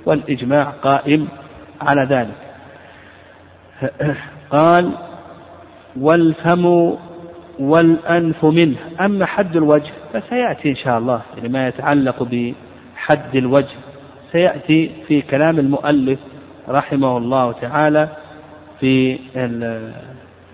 والإجماع 0.07 0.63
قائم 0.63 1.29
على 1.81 2.05
ذلك. 2.11 2.35
قال 4.51 4.91
والفم 5.97 6.95
والأنف 7.59 8.45
منه. 8.45 8.77
أما 9.01 9.27
حد 9.27 9.57
الوجه 9.57 9.91
فسيأتي 10.13 10.69
إن 10.71 10.75
شاء 10.75 10.99
الله 10.99 11.23
يعني 11.37 11.49
ما 11.49 11.69
يتعلق 11.69 12.23
بحد 12.23 13.37
الوجه. 13.37 13.77
سيأتي 14.33 14.91
في 15.09 15.23
كلام 15.23 15.59
المؤلف 15.59 16.19
رحمه 16.69 17.17
الله 17.17 17.53
تعالى 17.53 18.09
في 18.81 19.19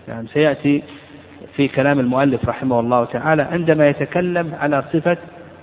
يعني 0.09 0.29
سيأتي 0.29 0.83
في 1.57 1.69
كلام 1.69 2.01
المؤلف 2.01 2.49
رحمه 2.49 2.81
الله 2.81 3.05
تعالى 3.05 3.43
عندما 3.43 3.89
يتكلم 3.89 4.55
على 4.61 4.85
صفة 4.93 5.17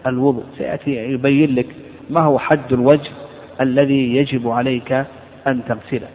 الوضوء 0.08 0.44
سيأتي 0.58 0.92
يبين 0.92 1.56
لك 1.56 1.68
ما 2.10 2.22
هو 2.22 2.40
حد 2.40 2.74
الوجه 2.74 3.12
الذي 3.62 4.16
يجب 4.16 4.50
عليك 4.50 4.92
أن 5.48 5.62
تغسله. 5.68 6.08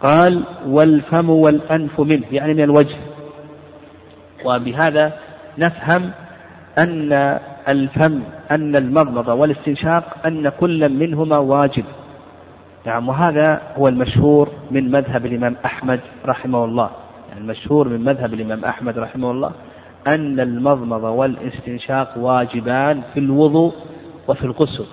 قال 0.00 0.44
والفم 0.66 1.30
والأنف 1.30 2.00
منه 2.00 2.24
يعني 2.32 2.54
من 2.54 2.60
الوجه. 2.60 2.96
وبهذا 4.44 5.12
نفهم 5.58 6.10
أن 6.78 7.38
الفم 7.68 8.20
أن 8.50 8.76
المضمضة 8.76 9.34
والاستنشاق 9.34 10.26
أن 10.26 10.48
كل 10.48 10.88
منهما 10.88 11.38
واجب. 11.38 11.84
نعم 12.86 13.08
وهذا 13.08 13.62
هو 13.76 13.88
المشهور 13.88 14.48
من 14.70 14.90
مذهب 14.90 15.26
الإمام 15.26 15.56
أحمد 15.64 16.00
رحمه 16.26 16.64
الله. 16.64 16.90
المشهور 17.38 17.88
من 17.88 18.04
مذهب 18.04 18.34
الإمام 18.34 18.64
أحمد 18.64 18.98
رحمه 18.98 19.30
الله 19.30 19.50
أن 20.06 20.40
المضمضة 20.40 21.10
والاستنشاق 21.10 22.18
واجبان 22.18 23.02
في 23.14 23.20
الوضوء 23.20 23.72
وفي 24.28 24.44
الغسل. 24.44 24.86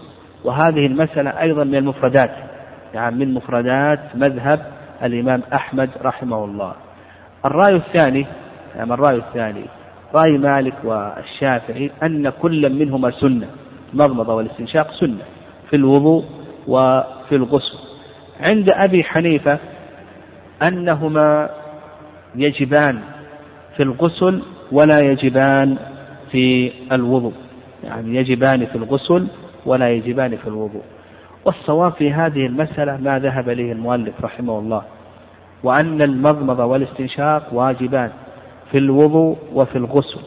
وهذه 0.44 0.86
المسألة 0.86 1.42
أيضا 1.42 1.64
من 1.64 1.76
المفردات 1.76 2.32
يعني 2.94 3.16
من 3.16 3.34
مفردات 3.34 4.00
مذهب 4.16 4.66
الإمام 5.04 5.42
أحمد 5.54 5.90
رحمه 6.02 6.46
الله. 6.46 6.74
الرأي 7.46 7.76
الثاني 7.76 8.26
يعني 8.76 8.94
الرأي 8.94 9.16
الثاني 9.16 9.66
رأي 10.16 10.38
مالك 10.38 10.74
والشافعي 10.84 11.92
أن 12.04 12.30
كل 12.30 12.74
منهما 12.80 13.12
سنة 13.12 13.48
المضمضة 13.94 14.36
والاستنشاق 14.36 14.92
سنة 14.92 15.24
في 15.70 15.76
الوضوء 15.76 16.26
وفي 16.68 17.36
الغسل. 17.36 17.78
عند 18.40 18.70
أبي 18.70 19.04
حنيفة 19.04 19.60
أنهما 20.68 21.50
يجبان 22.38 23.00
في 23.78 23.84
الغسل 23.84 24.42
ولا 24.72 25.00
يجبان 25.00 25.78
في 26.32 26.72
الوضوء. 26.92 27.34
يعني 27.84 28.16
يجبان 28.16 28.66
في 28.66 28.76
الغسل 28.76 29.28
ولا 29.66 29.90
يجبان 29.90 30.36
في 30.36 30.48
الوضوء. 30.48 30.84
والصواب 31.46 31.92
في 31.92 32.14
هذه 32.14 32.46
المسألة 32.46 32.98
ما 32.98 33.20
ذهب 33.20 33.50
إليه 33.50 33.72
المؤلف 33.72 34.14
رحمه 34.22 34.60
الله 34.60 34.82
وأن 35.64 36.02
المضمضة 36.02 36.66
والاستنشاق 36.66 37.54
واجبان 37.54 38.12
في 38.72 38.78
الوضوء 38.78 39.38
وفي 39.54 39.76
الغسل. 39.76 40.20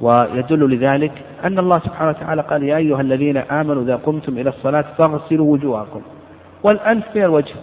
ويدل 0.00 0.74
لذلك 0.74 1.12
أن 1.44 1.58
الله 1.58 1.78
سبحانه 1.78 2.10
وتعالى 2.10 2.42
قال 2.42 2.62
يا 2.62 2.76
أيها 2.76 3.00
الذين 3.00 3.36
آمنوا 3.36 3.82
إذا 3.82 3.96
قمتم 3.96 4.38
إلى 4.38 4.50
الصلاة 4.50 4.84
فاغسلوا 4.98 5.52
وجوهكم 5.52 6.02
والأنف 6.62 7.04
من 7.16 7.22
الوجه 7.22 7.54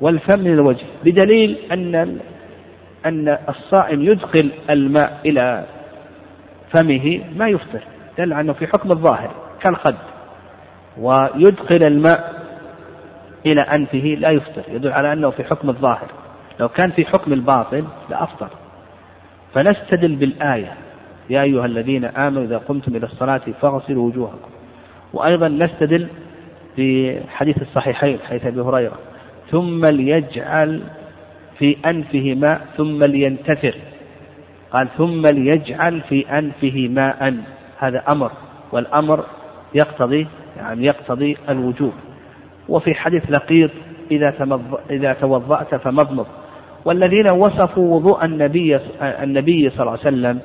والفم 0.00 0.38
من 0.38 0.52
الوجه. 0.52 0.84
بدليل 1.04 1.56
أن 1.72 2.18
أن 3.06 3.38
الصائم 3.48 4.02
يدخل 4.02 4.50
الماء 4.70 5.20
إلى 5.26 5.64
فمه 6.70 7.20
ما 7.36 7.48
يفطر 7.48 7.82
دل 8.18 8.32
أنه 8.32 8.52
في 8.52 8.66
حكم 8.66 8.92
الظاهر 8.92 9.30
كالخد 9.60 9.94
ويدخل 10.98 11.82
الماء 11.82 12.42
إلى 13.46 13.60
أنفه 13.60 14.16
لا 14.18 14.30
يفطر 14.30 14.62
يدل 14.68 14.92
على 14.92 15.12
أنه 15.12 15.30
في 15.30 15.44
حكم 15.44 15.70
الظاهر 15.70 16.08
لو 16.60 16.68
كان 16.68 16.90
في 16.90 17.04
حكم 17.04 17.32
الباطل 17.32 17.84
لأفطر 18.10 18.48
فنستدل 19.54 20.16
بالآية 20.16 20.72
يا 21.30 21.42
أيها 21.42 21.66
الذين 21.66 22.04
آمنوا 22.04 22.44
إذا 22.44 22.58
قمتم 22.58 22.96
إلى 22.96 23.06
الصلاة 23.06 23.40
فاغسلوا 23.60 24.06
وجوهكم. 24.06 24.50
وأيضا 25.12 25.48
نستدل 25.48 26.08
في 26.76 27.20
حديث 27.28 27.62
الصحيحين 27.62 28.18
حديث 28.18 28.46
أبي 28.46 28.60
هريرة 28.60 28.98
ثم 29.50 29.86
ليجعل 29.86 30.82
في 31.58 31.76
أنفه 31.86 32.34
ماء 32.34 32.66
ثم 32.76 33.04
لينتثر. 33.04 33.74
قال 34.72 34.88
ثم 34.98 35.26
ليجعل 35.26 36.00
في 36.00 36.38
أنفه 36.38 36.88
ماء 36.88 37.36
هذا 37.78 38.02
أمر 38.08 38.32
والأمر 38.72 39.24
يقتضي 39.74 40.26
يعني 40.56 40.86
يقتضي 40.86 41.36
الوجوب. 41.48 41.92
وفي 42.68 42.94
حديث 42.94 43.30
لقيط 43.30 43.70
إذا 44.10 44.34
إذا 44.90 45.12
توضأت 45.12 45.74
فمضمض. 45.74 46.26
والذين 46.84 47.30
وصفوا 47.30 47.94
وضوء 47.96 48.24
النبي 48.24 48.80
النبي 49.02 49.70
صلى 49.70 49.80
الله 49.80 49.90
عليه 49.90 50.00
وسلم 50.00 50.40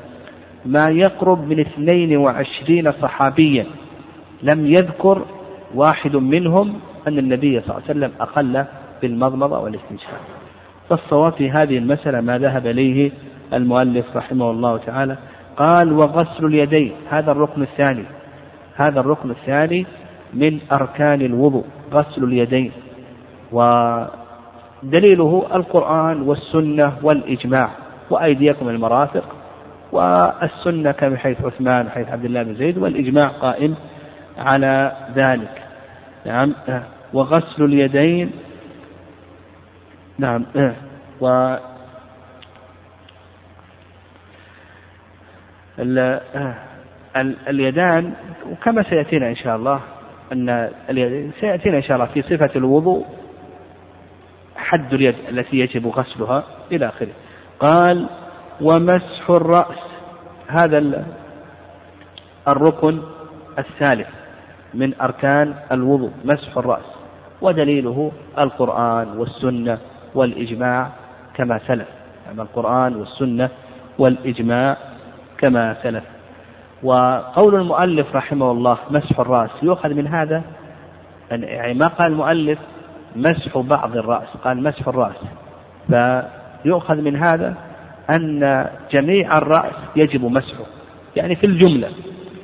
ما 0.66 0.88
يقرب 0.92 1.48
من 1.48 1.60
22 1.60 2.92
صحابيا. 2.92 3.66
لم 4.44 4.66
يذكر 4.66 5.26
واحد 5.76 6.16
منهم 6.16 6.80
أن 7.08 7.18
النبي 7.18 7.62
صلى 7.62 7.78
الله 7.78 7.84
عليه 7.90 8.00
وسلم 8.00 8.12
أقل 8.22 8.66
بالمضمضة 9.02 9.60
والاستنشاق. 9.60 10.41
فالصواب 10.92 11.34
في 11.34 11.52
هذه 11.52 11.78
المسألة 11.78 12.22
ما 12.22 12.38
ذهب 12.38 12.68
إليه 12.68 13.12
المؤلف 13.54 14.18
رحمه 14.18 14.52
الله 14.52 14.78
تعالى. 14.78 15.18
قال 15.58 15.94
وغسل 15.94 16.46
اليدين. 16.46 16.92
هذا 17.10 17.32
الركن 17.32 17.62
الثاني. 17.62 18.04
هذا 18.76 19.00
الركن 19.00 19.32
الثاني 19.32 19.86
من 20.34 20.60
أركان 20.72 21.22
الوضوء 21.22 21.66
غسل 21.94 22.24
اليدين. 22.24 22.72
ودليله 23.52 25.46
القرآن 25.56 26.22
والسنة 26.22 26.94
والإجماع 27.04 27.70
وأيديكم 28.10 28.70
المرافق 28.70 29.24
والسنة 29.92 30.92
كما 30.92 31.18
حيث 31.18 31.46
عثمان 31.46 31.88
وحيث 31.88 32.10
عبد 32.10 32.26
الله 32.26 32.44
بن 32.44 32.54
زيد 32.54 32.78
والإجماع 32.78 33.28
قائم 33.28 33.76
على 34.38 34.92
ذلك. 35.16 35.62
نعم. 36.26 36.54
وغسل 37.14 37.64
اليدين 37.64 38.32
نعم 40.22 40.46
و 41.22 41.56
اليدان 47.48 48.14
وكما 48.52 48.84
سيأتينا 48.84 49.30
إن 49.30 49.36
شاء 49.36 49.56
الله 49.56 49.80
أن 50.32 50.72
سيأتينا 51.40 51.78
إن 51.78 51.84
شاء 51.84 51.98
الله 51.98 52.06
في 52.06 52.22
صفة 52.22 52.50
الوضوء 52.56 53.06
حد 54.56 54.94
اليد 54.94 55.16
التي 55.30 55.58
يجب 55.58 55.88
غسلها 55.88 56.44
إلى 56.72 56.88
آخره. 56.88 57.12
قال 57.60 58.10
ومسح 58.62 59.30
الرأس 59.30 59.80
هذا 60.48 61.06
الركن 62.48 63.02
الثالث 63.60 64.08
من 64.74 65.02
أركان 65.02 65.56
الوضوء 65.72 66.12
مسح 66.26 66.58
الرأس 66.58 66.86
ودليله 67.42 68.12
القرآن 68.40 69.18
والسنة. 69.18 69.78
والإجماع 70.16 70.90
كما 71.36 71.60
سلف. 71.68 71.88
يعني 72.26 72.42
القرآن 72.42 72.96
والسنة 72.96 73.50
والإجماع 74.00 74.78
كما 75.38 75.76
سلف. 75.84 76.04
وقول 76.84 77.56
المؤلف 77.56 78.16
رحمه 78.16 78.52
الله 78.52 78.78
مسح 78.90 79.20
الرأس 79.20 79.50
يؤخذ 79.64 79.94
من 79.94 80.08
هذا؟ 80.08 80.44
يعني 81.32 81.74
ما 81.74 81.88
قال 81.88 82.12
المؤلف؟ 82.12 82.60
مسح 83.16 83.58
بعض 83.58 83.98
الرأس 83.98 84.28
قال 84.44 84.64
مسح 84.64 84.88
الرأس. 84.88 85.16
فيؤخذ 85.88 86.96
من 86.96 87.16
هذا 87.16 87.56
أن 88.10 88.68
جميع 88.92 89.38
الرأس 89.38 89.76
يجب 89.96 90.26
مسحه. 90.26 90.66
يعني 91.16 91.36
في 91.36 91.48
الجملة. 91.48 91.90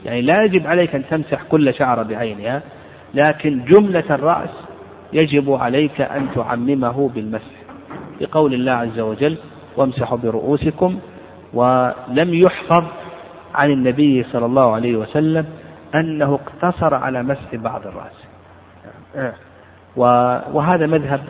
يعني 0.05 0.21
لا 0.21 0.43
يجب 0.43 0.67
عليك 0.67 0.95
أن 0.95 1.03
تمسح 1.09 1.43
كل 1.43 1.73
شعرة 1.73 2.03
بعينها 2.03 2.61
لكن 3.13 3.65
جملة 3.65 4.03
الرأس 4.09 4.49
يجب 5.13 5.51
عليك 5.51 6.01
أن 6.01 6.27
تعممه 6.35 7.09
بالمسح. 7.15 7.56
بقول 8.21 8.53
الله 8.53 8.71
عز 8.71 8.99
وجل 8.99 9.37
وامسحوا 9.77 10.17
برؤوسكم 10.17 10.99
ولم 11.53 12.33
يحفظ 12.33 12.83
عن 13.55 13.71
النبي 13.71 14.23
صلى 14.23 14.45
الله 14.45 14.75
عليه 14.75 14.95
وسلم 14.95 15.45
أنه 15.95 16.39
اقتصر 16.43 16.93
على 16.93 17.23
مسح 17.23 17.55
بعض 17.55 17.81
الرأس. 17.87 18.27
وهذا 20.53 20.85
مذهب 20.85 21.21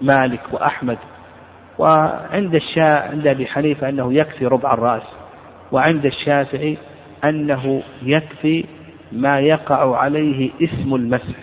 مالك 0.00 0.40
وأحمد. 0.52 0.98
وعند 1.78 2.54
الشاء 2.54 3.10
عند 3.10 3.26
أبي 3.26 3.46
حنيفة 3.46 3.88
أنه 3.88 4.14
يكفي 4.14 4.46
ربع 4.46 4.74
الرأس. 4.74 5.02
وعند 5.72 6.06
الشافعي 6.06 6.78
أنه 7.24 7.82
يكفي 8.02 8.64
ما 9.12 9.38
يقع 9.40 9.96
عليه 9.96 10.50
اسم 10.62 10.94
المسح. 10.94 11.36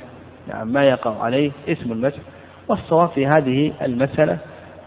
نعم 0.48 0.68
ما 0.68 0.84
يقع 0.84 1.24
عليه 1.24 1.52
اسم 1.68 1.92
المسح. 1.92 2.20
والصواب 2.68 3.10
في 3.10 3.28
هذه 3.28 3.74
المسألة 3.82 4.38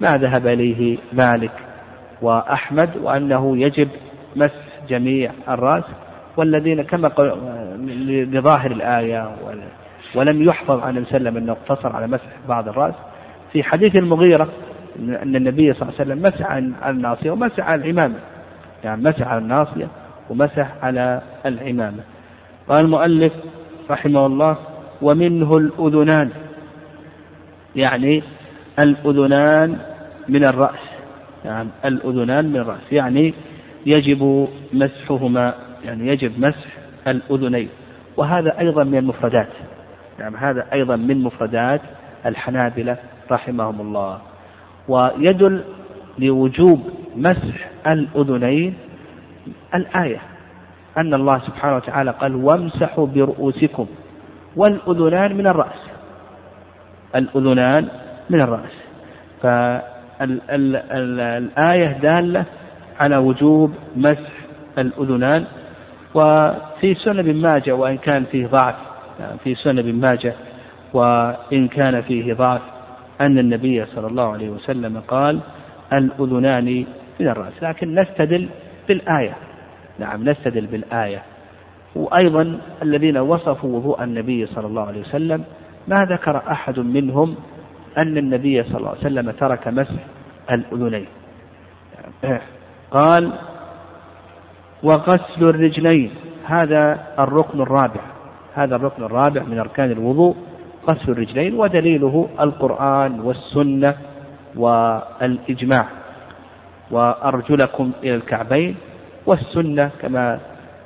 ما 0.02 0.16
ذهب 0.16 0.46
إليه 0.46 0.98
مالك 1.12 1.52
وأحمد 2.22 2.90
وأنه 3.02 3.56
يجب 3.56 3.88
مسح 4.36 4.88
جميع 4.88 5.32
الرأس 5.48 5.84
والذين 6.36 6.82
كما 6.82 7.08
لظاهر 8.06 8.70
الآية 8.70 9.36
ولم 10.14 10.42
يحفظ 10.42 10.80
عن 10.80 10.96
النبي 10.96 11.04
صلى 11.10 11.16
الله 11.16 11.30
عليه 11.30 11.30
وسلم 11.30 11.36
أنه 11.36 11.52
اقتصر 11.52 11.96
على 11.96 12.06
مسح 12.06 12.28
بعض 12.48 12.68
الرأس. 12.68 12.94
في 13.52 13.62
حديث 13.62 13.96
المغيرة 13.96 14.48
أن 14.98 15.36
النبي 15.36 15.72
صلى 15.72 15.82
الله 15.82 16.00
عليه 16.00 16.12
وسلم 16.12 16.22
مسح 16.22 16.50
على 16.82 16.96
الناصية 16.96 17.30
ومسح 17.30 17.68
على 17.68 17.82
العمامة. 17.84 18.18
يعني 18.84 19.02
مسح 19.02 19.28
على 19.28 19.38
الناصية 19.38 19.86
ومسح 20.30 20.68
على 20.82 21.20
العمامة. 21.46 22.02
قال 22.68 22.84
المؤلف 22.84 23.32
رحمه 23.90 24.26
الله 24.26 24.56
ومنه 25.02 25.56
الأذنان. 25.56 26.30
يعني 27.76 28.22
الأذنان 28.78 29.78
من 30.28 30.44
الرأس. 30.44 30.80
يعني 31.44 31.68
الأذنان 31.84 32.44
من 32.44 32.56
الرأس. 32.56 32.92
يعني 32.92 33.34
يجب 33.86 34.48
مسحهما. 34.72 35.54
يعني 35.84 36.08
يجب 36.08 36.38
مسح 36.38 36.68
الأذنين. 37.08 37.68
وهذا 38.16 38.58
أيضا 38.60 38.84
من 38.84 38.98
المفردات. 38.98 39.48
يعني 40.18 40.36
هذا 40.36 40.66
أيضا 40.72 40.96
من 40.96 41.22
مفردات 41.22 41.80
الحنابلة 42.26 42.96
رحمهم 43.30 43.80
الله. 43.80 44.18
ويدل 44.88 45.64
لوجوب 46.18 46.80
مسح 47.16 47.70
الأذنين 47.86 48.74
الآية. 49.74 50.20
أن 50.98 51.14
الله 51.14 51.38
سبحانه 51.38 51.76
وتعالى 51.76 52.10
قال 52.10 52.34
وامسحوا 52.34 53.06
برؤوسكم. 53.06 53.86
والأذنان 54.56 55.36
من 55.36 55.46
الرأس. 55.46 55.86
الأذنان 57.16 57.88
من 58.30 58.40
الرأس. 58.40 58.72
فالآية 60.22 61.98
دالة 61.98 62.44
على 63.00 63.16
وجوب 63.16 63.74
مسح 63.96 64.30
الأذنان. 64.78 65.44
وفي 66.14 66.94
سنن 66.94 67.18
ابن 67.18 67.42
ماجه 67.42 67.72
وإن 67.72 67.96
كان 67.96 68.24
فيه 68.24 68.46
ضعف 68.46 68.74
في 69.44 69.54
سنن 69.54 69.78
ابن 69.78 69.94
ماجه 69.94 70.34
وإن 70.94 71.68
كان 71.68 72.02
فيه 72.02 72.34
ضعف 72.34 72.60
أن 73.20 73.38
النبي 73.38 73.84
صلى 73.84 74.06
الله 74.06 74.32
عليه 74.32 74.50
وسلم 74.50 75.00
قال 75.08 75.40
الأذنان 75.92 76.84
من 77.20 77.28
الرأس. 77.28 77.62
لكن 77.62 77.94
نستدل 77.94 78.48
بالآية. 78.88 79.34
نعم 79.98 80.28
نستدل 80.28 80.66
بالآية. 80.66 81.22
وأيضا 81.96 82.58
الذين 82.82 83.18
وصفوا 83.18 83.76
وضوء 83.76 84.04
النبي 84.04 84.46
صلى 84.46 84.66
الله 84.66 84.82
عليه 84.82 85.00
وسلم 85.00 85.44
ما 85.88 85.96
ذكر 86.12 86.36
أحد 86.36 86.78
منهم 86.80 87.36
أن 87.98 88.18
النبي 88.18 88.62
صلى 88.62 88.76
الله 88.76 88.88
عليه 88.88 89.00
وسلم 89.00 89.30
ترك 89.30 89.68
مسح 89.68 90.00
الأذنين. 90.50 91.06
قال 92.90 93.32
وغسل 94.82 95.48
الرجلين. 95.48 96.10
هذا 96.44 97.06
الركن 97.18 97.60
الرابع. 97.60 98.00
هذا 98.54 98.76
الركن 98.76 99.02
الرابع 99.02 99.42
من 99.42 99.58
أركان 99.58 99.90
الوضوء 99.90 100.36
غسل 100.90 101.12
الرجلين 101.12 101.54
ودليله 101.54 102.28
القرآن 102.40 103.20
والسنة 103.20 103.94
والإجماع. 104.56 105.86
وأرجلكم 106.90 107.92
إلى 108.02 108.14
الكعبين 108.14 108.76
والسنة 109.26 109.90
كما 110.02 110.40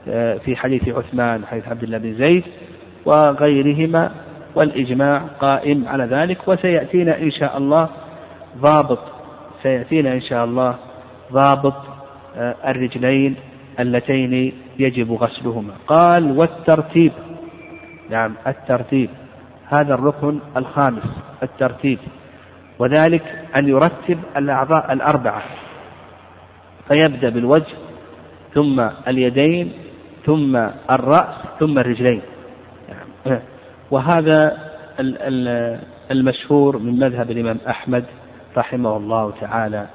آه، 0.09 0.39
في 0.39 0.57
حديث 0.57 0.89
عثمان 0.89 1.47
حديث 1.47 1.69
عبد 1.69 1.83
الله 1.83 1.99
بن 1.99 2.15
زيد 2.15 2.45
وغيرهما. 3.05 4.11
والإجماع 4.57 5.19
قائم 5.41 5.89
على 5.89 6.05
ذلك 6.05 6.49
وسيأتينا 6.49 7.19
إن 7.19 7.31
شاء 7.31 7.59
الله 7.59 7.89
ضابط 8.59 8.99
سيأتينا 9.63 10.13
إن 10.13 10.21
شاء 10.21 10.45
الله 10.45 10.75
ضابط 11.33 11.75
آه، 12.37 12.55
الرجلين 12.67 13.35
اللتين 13.81 14.53
يجب 14.79 15.13
غسلهما. 15.13 15.73
قال 15.87 16.39
والترتيب. 16.39 17.13
نعم 18.11 18.35
الترتيب. 18.47 19.11
هذا 19.67 19.95
الركن 19.95 20.39
الخامس 20.57 21.05
الترتيب. 21.43 21.99
وذلك 22.79 23.23
أن 23.57 23.69
يرتب 23.69 24.19
الأعضاء 24.37 24.93
الأربعة. 24.93 25.43
فيبدأ 26.89 27.29
بالوجه 27.29 27.75
ثم 28.55 28.89
اليدين 29.09 29.73
ثم 30.27 30.57
الرأس 30.91 31.35
ثم 31.61 31.79
الرجلين. 31.79 32.23
وهذا 33.91 34.57
المشهور 36.11 36.78
من 36.78 36.99
مذهب 36.99 37.30
الإمام 37.30 37.59
أحمد 37.68 38.05
رحمه 38.57 38.97
الله 38.97 39.32
تعالى. 39.41 39.87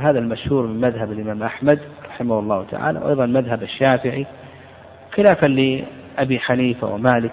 هذا 0.00 0.18
المشهور 0.18 0.66
من 0.66 0.80
مذهب 0.80 1.12
الإمام 1.12 1.42
أحمد 1.42 1.78
رحمه 2.08 2.38
الله 2.38 2.64
تعالى 2.70 2.98
وأيضا 2.98 3.26
مذهب 3.26 3.62
الشافعي. 3.62 4.26
خلافا 5.16 5.46
لأبي 5.46 6.38
حنيفة 6.38 6.86
ومالك 6.86 7.32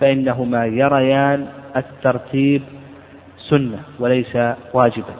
فإنهما 0.00 0.66
يريان 0.66 1.46
الترتيب 1.76 2.62
سنة 3.50 3.78
وليس 3.98 4.36
واجبا. 4.74 5.14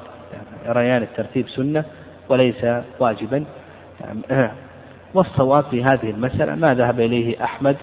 يريان 0.67 1.03
الترتيب 1.03 1.49
سنة 1.49 1.85
وليس 2.29 2.67
واجبا. 3.01 3.45
والصواب 5.15 5.65
في 5.65 5.83
هذه 5.83 6.11
المسألة 6.11 6.55
ما 6.55 6.75
ذهب 6.75 7.01
إليه 7.01 7.45
أحمد 7.45 7.77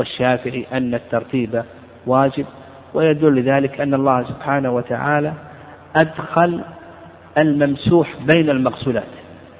والشافعي 0.00 0.66
أن 0.72 0.94
الترتيب 0.94 1.62
واجب 2.06 2.46
ويدل 2.94 3.34
لذلك 3.34 3.80
أن 3.80 3.94
الله 3.94 4.24
سبحانه 4.24 4.70
وتعالى 4.70 5.32
أدخل 5.96 6.60
الممسوح 7.38 8.14
بين 8.26 8.50
المغسولات 8.50 9.12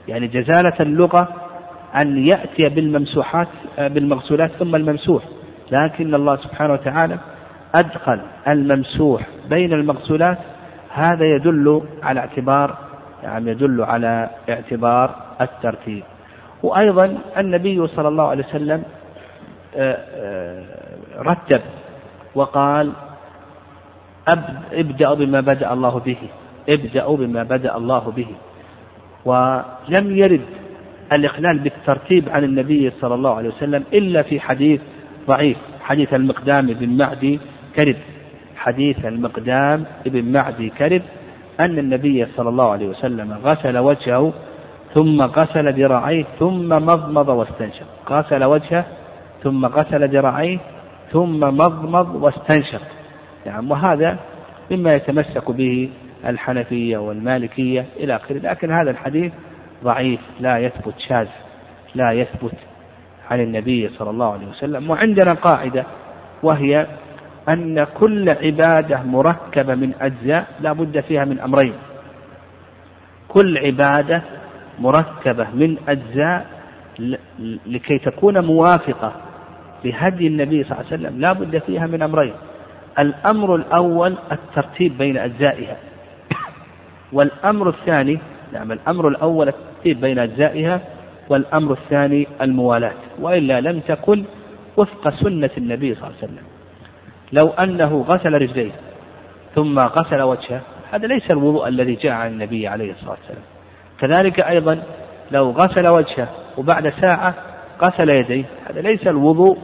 يعني 0.09 0.27
جزالة 0.27 0.75
اللغة 0.81 1.29
أن 2.03 2.27
يأتي 2.27 2.69
بالممسوحات 2.69 3.49
بالمغسولات 3.79 4.51
ثم 4.51 4.77
الممسوح 4.77 5.23
لكن 5.73 6.15
الله 6.15 6.37
سبحانه 6.37 6.73
وتعالى 6.73 7.19
أدخل 7.75 8.21
الممسوح 8.49 9.23
بين 9.51 9.73
المغسولات 9.73 10.39
هذا 10.91 11.25
يدل 11.37 11.83
على 12.03 12.21
اعتبار 12.21 12.79
يعني 13.23 13.51
يدل 13.51 13.83
على 13.83 14.31
اعتبار 14.49 15.15
الترتيب. 15.41 16.03
وأيضا 16.63 17.19
النبي 17.39 17.87
صلى 17.87 18.09
الله 18.09 18.29
عليه 18.29 18.45
وسلم 18.45 18.83
رتب 21.19 21.61
وقال 22.35 22.93
ابدأوا 24.73 25.15
بما 25.15 25.41
بدأ 25.41 25.73
الله 25.73 25.99
به 25.99 26.19
ابدأوا 26.69 27.17
بما 27.17 27.43
بدأ 27.43 27.77
الله 27.77 28.11
به. 28.11 28.27
ولم 29.25 30.17
يرد 30.17 30.47
الإخلال 31.13 31.59
بالترتيب 31.59 32.29
عن 32.29 32.45
النبي 32.45 32.91
صلى 33.01 33.15
الله 33.15 33.35
عليه 33.35 33.49
وسلم 33.49 33.85
إلا 33.93 34.23
في 34.23 34.41
حديث 34.41 34.81
ضعيف 35.27 35.57
حديث 35.81 36.15
المقدام 36.15 36.67
بن 36.67 36.97
معدي 36.97 37.41
كرب. 37.77 37.97
حديث 38.57 39.05
المقدام 39.05 39.85
بن 40.07 40.33
معدي 40.33 40.71
كرب 40.71 41.03
أن 41.61 41.79
النبي 41.79 42.27
صلى 42.37 42.49
الله 42.49 42.71
عليه 42.71 42.87
وسلم 42.87 43.33
غسل 43.45 43.79
وجهه 43.79 44.33
ثم 44.95 45.23
غسل 45.23 45.73
ذراعيه 45.73 46.25
ثم 46.39 46.69
مضمض 46.69 47.29
واستنشق. 47.29 47.87
غسل 48.11 48.45
وجهه 48.45 48.85
ثم 49.43 49.67
غسل 49.67 50.09
ذراعيه 50.09 50.59
ثم 51.13 51.41
مضمض 51.41 52.15
واستنشق. 52.15 52.83
نعم 53.47 53.71
وهذا 53.71 54.19
مما 54.71 54.95
يتمسك 54.95 55.51
به 55.51 55.91
الحنفية 56.27 56.99
والمالكية 56.99 57.87
إلى 57.97 58.17
آخره. 58.17 58.39
لكن 58.39 58.73
هذا 58.73 58.91
الحديث 58.91 59.33
ضعيف 59.85 60.21
لا 60.41 60.59
يثبت 60.59 60.95
شاذ 61.09 61.29
لا 61.95 62.13
يثبت 62.13 62.55
عن 63.31 63.41
النبي 63.41 63.89
صلى 63.89 64.11
الله 64.11 64.33
عليه 64.33 64.47
وسلم. 64.47 64.91
وعندنا 64.91 65.33
قاعدة 65.33 65.85
وهي 66.43 66.87
أن 67.49 67.85
كل 67.85 68.31
عبادة 68.31 69.03
مركبة 69.03 69.75
من 69.75 69.93
أجزاء 70.01 70.47
لا 70.61 70.73
بد 70.73 71.01
فيها 71.01 71.25
من 71.25 71.41
أمرين. 71.41 71.75
كل 73.29 73.59
عبادة 73.59 74.23
مركبة 74.79 75.47
من 75.55 75.77
أجزاء 75.89 76.47
لكي 77.67 77.99
تكون 77.99 78.45
موافقة 78.45 79.13
لهدي 79.85 80.27
النبي 80.27 80.65
صلى 80.65 80.73
الله 80.73 80.87
عليه 80.93 81.03
وسلم 81.03 81.21
لا 81.21 81.33
بد 81.33 81.59
فيها 81.59 81.87
من 81.87 82.03
أمرين. 82.03 82.33
الأمر 82.99 83.55
الأول 83.55 84.15
الترتيب 84.33 84.99
بين 84.99 85.17
أجزائها. 85.17 85.77
والأمر 87.13 87.69
الثاني 87.69 88.19
نعم 88.53 88.73
الأمر 88.73 89.09
الأول 89.09 89.49
الترتيب 89.49 90.01
بين 90.01 90.19
أجزائها 90.19 90.81
والأمر 91.29 91.73
الثاني 91.73 92.27
الموالاة 92.43 92.95
وإلا 93.21 93.61
لم 93.61 93.81
تكن 93.81 94.25
وفق 94.77 95.11
سنة 95.11 95.51
النبي 95.59 95.95
صلى 95.95 96.05
الله 96.05 96.17
عليه 96.23 96.33
وسلم. 96.33 96.45
لو 97.33 97.49
أنه 97.49 98.05
غسل 98.09 98.33
رجليه 98.33 98.73
ثم 99.55 99.79
غسل 99.79 100.23
وجهه 100.23 100.61
هذا 100.93 101.07
ليس 101.07 101.31
الوضوء 101.31 101.69
الذي 101.69 101.95
جاء 101.95 102.13
عن 102.13 102.29
النبي 102.29 102.69
عليه 102.69 102.93
الصلاة 102.93 103.11
والسلام. 103.11 103.43
كذلك 104.01 104.41
أيضا 104.41 104.83
لو 105.31 105.51
غسل 105.51 105.89
وجهه 105.89 106.29
وبعد 106.59 106.89
ساعة 106.89 107.35
غسل 107.83 108.11
يديه. 108.11 108.45
هذا 108.71 108.81
ليس 108.81 109.07
الوضوء 109.07 109.59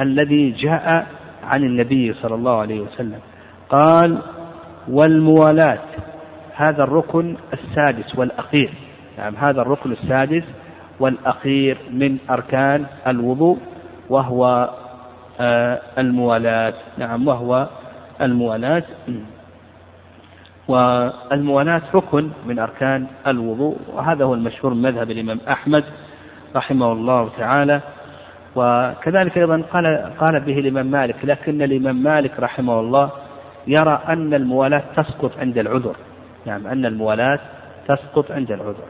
الذي 0.00 0.50
جاء 0.50 1.06
عن 1.44 1.64
النبي 1.64 2.12
صلى 2.12 2.34
الله 2.34 2.60
عليه 2.60 2.80
وسلم. 2.80 3.18
قال 3.70 4.18
والموالاة. 4.88 5.78
هذا 6.54 6.84
الركن 6.84 7.36
السادس 7.52 8.18
والأخير. 8.18 8.70
نعم 9.18 9.36
هذا 9.36 9.62
الركن 9.62 9.92
السادس 9.92 10.44
والأخير 11.00 11.78
من 11.90 12.18
أركان 12.30 12.86
الوضوء 13.06 13.58
وهو 14.08 14.70
آه، 15.40 15.80
الموالاة. 15.98 16.74
نعم 16.98 17.28
وهو 17.28 17.68
الموالاة. 18.20 18.82
والموالاة 20.68 21.82
ركن 21.94 22.30
من 22.46 22.58
أركان 22.58 23.06
الوضوء 23.26 23.76
وهذا 23.94 24.24
هو 24.24 24.34
المشهور 24.34 24.74
من 24.74 24.82
مذهب 24.82 25.10
الإمام 25.10 25.40
أحمد. 25.48 25.84
رحمه 26.56 26.92
الله 26.92 27.28
تعالى. 27.38 27.80
وكذلك 28.56 29.38
أيضا 29.38 29.62
قال 29.72 30.12
قال 30.18 30.40
به 30.40 30.58
الإمام 30.58 30.86
مالك 30.86 31.16
لكن 31.24 31.62
الإمام 31.62 32.02
مالك 32.02 32.40
رحمه 32.40 32.80
الله 32.80 33.10
يرى 33.66 34.02
أن 34.08 34.34
الموالاة 34.34 34.82
تسقط 34.96 35.38
عند 35.38 35.58
العذر. 35.58 35.96
نعم 36.46 36.66
أن 36.66 36.86
الموالاة 36.86 37.38
تسقط 37.88 38.32
عند 38.32 38.52
العذر. 38.52 38.84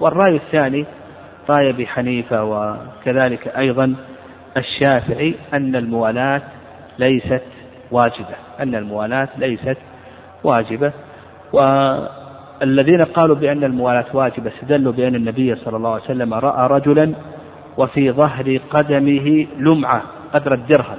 والرأي 0.00 0.36
الثاني 0.36 0.86
رأي 1.50 1.70
أبي 1.70 1.86
حنيفة 1.86 2.44
وكذلك 2.44 3.48
أيضا 3.48 3.94
الشافعي 4.56 5.34
أن 5.54 5.76
الموالاة 5.76 6.42
ليست 6.98 7.42
واجبة. 7.90 8.34
أن 8.60 8.74
الموالاة 8.74 9.28
ليست 9.38 9.76
واجبة. 10.44 10.92
والذين 12.60 13.02
قالوا 13.02 13.36
بأن 13.36 13.64
الموالاة 13.64 14.06
واجبة 14.12 14.50
استدلوا 14.50 14.92
بأن 14.92 15.14
النبي 15.14 15.54
صلى 15.54 15.76
الله 15.76 15.92
عليه 15.92 16.02
وسلم 16.02 16.34
رأى 16.34 16.66
رجلا 16.68 17.12
وفي 17.78 18.12
ظهر 18.12 18.58
قدمه 18.70 19.46
لمعة 19.58 20.02
قدر 20.34 20.54
الدرهم. 20.54 20.98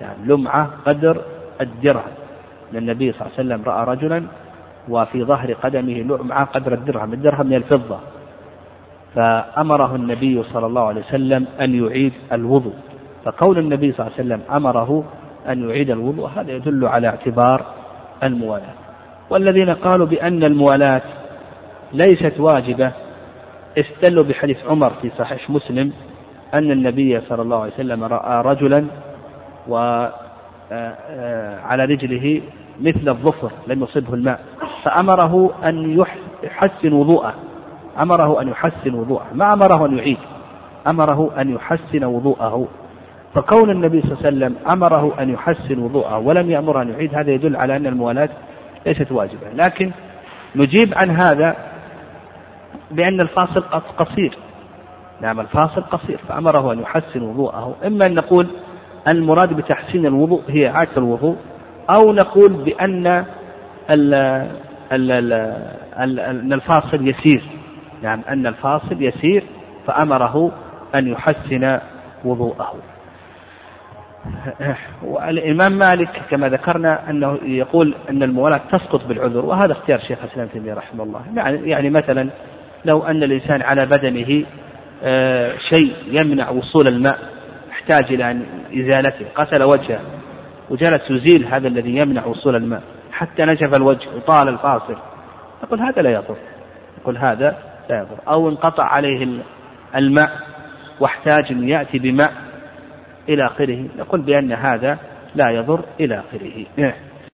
يعني 0.00 0.16
لمعة 0.26 0.70
قدر 0.86 1.20
الدرهم. 1.60 2.12
النبي 2.74 3.12
صلى 3.12 3.20
الله 3.20 3.32
عليه 3.38 3.48
وسلم 3.48 3.62
رأى 3.66 3.84
رجلا 3.84 4.22
وفي 4.88 5.24
ظهر 5.24 5.52
قدمه 5.52 5.92
لمعة 5.92 6.44
قدر 6.44 6.74
الدرهم. 6.74 7.12
الدرهم 7.12 7.46
من 7.46 7.54
الفضة. 7.54 7.98
فأمره 9.14 9.96
النبي 9.96 10.42
صلى 10.42 10.66
الله 10.66 10.86
عليه 10.86 11.00
وسلم 11.00 11.46
أن 11.60 11.84
يعيد 11.84 12.12
الوضوء. 12.32 12.74
فقول 13.24 13.58
النبي 13.58 13.92
صلى 13.92 14.06
الله 14.06 14.18
عليه 14.18 14.26
وسلم 14.26 14.54
أمره 14.56 15.04
أن 15.48 15.68
يعيد 15.68 15.90
الوضوء 15.90 16.28
هذا 16.28 16.52
يدل 16.52 16.86
على 16.86 17.08
اعتبار 17.08 17.64
الموالاة. 18.22 18.81
والذين 19.32 19.70
قالوا 19.70 20.06
بأن 20.06 20.44
الموالاة 20.44 21.02
ليست 21.92 22.40
واجبة 22.40 22.92
استدلوا 23.78 24.24
بحديث 24.24 24.66
عمر 24.66 24.90
في 25.02 25.10
صحيح 25.18 25.50
مسلم 25.50 25.92
أن 26.54 26.70
النبي 26.70 27.20
صلى 27.20 27.42
الله 27.42 27.60
عليه 27.60 27.72
وسلم 27.72 28.04
رأى 28.04 28.42
رجلا 28.42 28.84
وعلى 29.68 30.12
آه، 30.72 30.96
آه، 31.66 31.76
رجله 31.76 32.42
مثل 32.80 33.08
الظفر 33.08 33.50
لم 33.66 33.82
يصبه 33.82 34.14
الماء 34.14 34.40
فأمره 34.84 35.50
أن 35.64 36.04
يحسن 36.42 36.92
وضوءه 36.92 37.34
أمره 38.02 38.42
أن 38.42 38.48
يحسن 38.48 38.94
وضوءه 38.94 39.26
ما 39.34 39.54
أمره 39.54 39.86
أن 39.86 39.98
يعيد 39.98 40.18
أمره 40.88 41.30
أن 41.40 41.54
يحسن 41.54 42.04
وضوءه. 42.04 42.68
فكون 43.34 43.70
النبي 43.70 44.00
صلى 44.00 44.12
الله 44.12 44.26
عليه 44.26 44.36
وسلم 44.36 44.56
أمره 44.72 45.22
أن 45.22 45.30
يحسن 45.30 45.78
وضوءه 45.78 46.18
ولم 46.18 46.50
يأمره 46.50 46.82
أن 46.82 46.88
يعيد 46.88 47.14
هذا 47.14 47.30
يدل 47.30 47.56
على 47.56 47.76
أن 47.76 47.86
الموالاة 47.86 48.28
ليست 48.86 49.12
واجبة. 49.12 49.48
لكن 49.54 49.92
نجيب 50.56 50.94
عن 50.96 51.10
هذا 51.10 51.56
بأن 52.90 53.20
الفاصل 53.20 53.60
قصير. 53.98 54.38
نعم 55.20 55.40
الفاصل 55.40 55.82
قصير. 55.82 56.18
فأمره 56.28 56.72
أن 56.72 56.78
يحسن 56.80 57.22
وضوءه. 57.22 57.76
إما 57.86 58.06
أن 58.06 58.14
نقول 58.14 58.50
المراد 59.08 59.52
بتحسين 59.52 60.06
الوضوء 60.06 60.42
هي 60.48 60.68
إعادة 60.68 60.96
الوضوء 60.96 61.36
أو 61.94 62.12
نقول 62.12 62.52
بأن 62.52 63.06
ال 63.90 64.14
ال 64.92 65.12
ال 65.12 65.32
ال 65.98 66.20
أن 66.20 66.52
الفاصل 66.52 67.08
يسير. 67.08 67.42
نعم 68.02 68.20
أن 68.28 68.46
الفاصل 68.46 69.02
يسير 69.02 69.44
فأمره 69.86 70.52
أن 70.94 71.08
يحسن 71.08 71.78
وضوءه. 72.24 72.74
والإمام 75.02 75.72
مالك 75.72 76.22
كما 76.30 76.48
ذكرنا 76.48 77.10
أنه 77.10 77.38
يقول 77.44 77.94
أن 78.10 78.22
الموالاة 78.22 78.60
تسقط 78.72 79.04
بالعذر 79.06 79.44
وهذا 79.44 79.72
اختيار 79.72 79.98
شيخ 79.98 80.18
الإسلام 80.24 80.48
تيمية 80.48 80.74
رحمه 80.74 81.04
الله. 81.04 81.22
يعني, 81.34 81.70
يعني 81.70 81.90
مثلا 81.90 82.30
لو 82.84 83.02
أن 83.02 83.22
الإنسان 83.22 83.62
على 83.62 83.86
بدنه 83.86 84.44
آه، 85.04 85.52
شيء 85.70 85.94
يمنع 86.06 86.50
وصول 86.50 86.88
الماء 86.88 87.18
احتاج 87.70 88.12
إلى 88.12 88.40
إزالته 88.74 89.26
غسل 89.38 89.62
وجهه 89.62 90.00
وجلس 90.70 91.10
يزيل 91.10 91.46
هذا 91.46 91.68
الذي 91.68 91.96
يمنع 91.96 92.26
وصول 92.26 92.56
الماء 92.56 92.82
حتى 93.12 93.42
نشف 93.42 93.74
الوجه 93.76 94.08
وطال 94.16 94.48
الفاصل 94.48 94.96
يقول 95.62 95.80
هذا 95.80 96.02
لا 96.02 96.10
يضر. 96.10 96.36
يقول 97.00 97.18
هذا 97.18 97.56
لا 97.90 97.98
يضر. 97.98 98.16
أو 98.28 98.48
انقطع 98.48 98.84
عليه 98.84 99.28
الماء 99.96 100.30
واحتاج 101.00 101.44
أن 101.50 101.68
يأتي 101.68 101.98
بماء 101.98 102.32
إلى 103.28 103.46
آخره. 103.46 103.84
نقول 103.98 104.20
بأن 104.20 104.52
هذا 104.52 104.98
لا 105.34 105.50
يضر 105.50 105.84
إلى 106.00 106.18
آخره. 106.18 106.92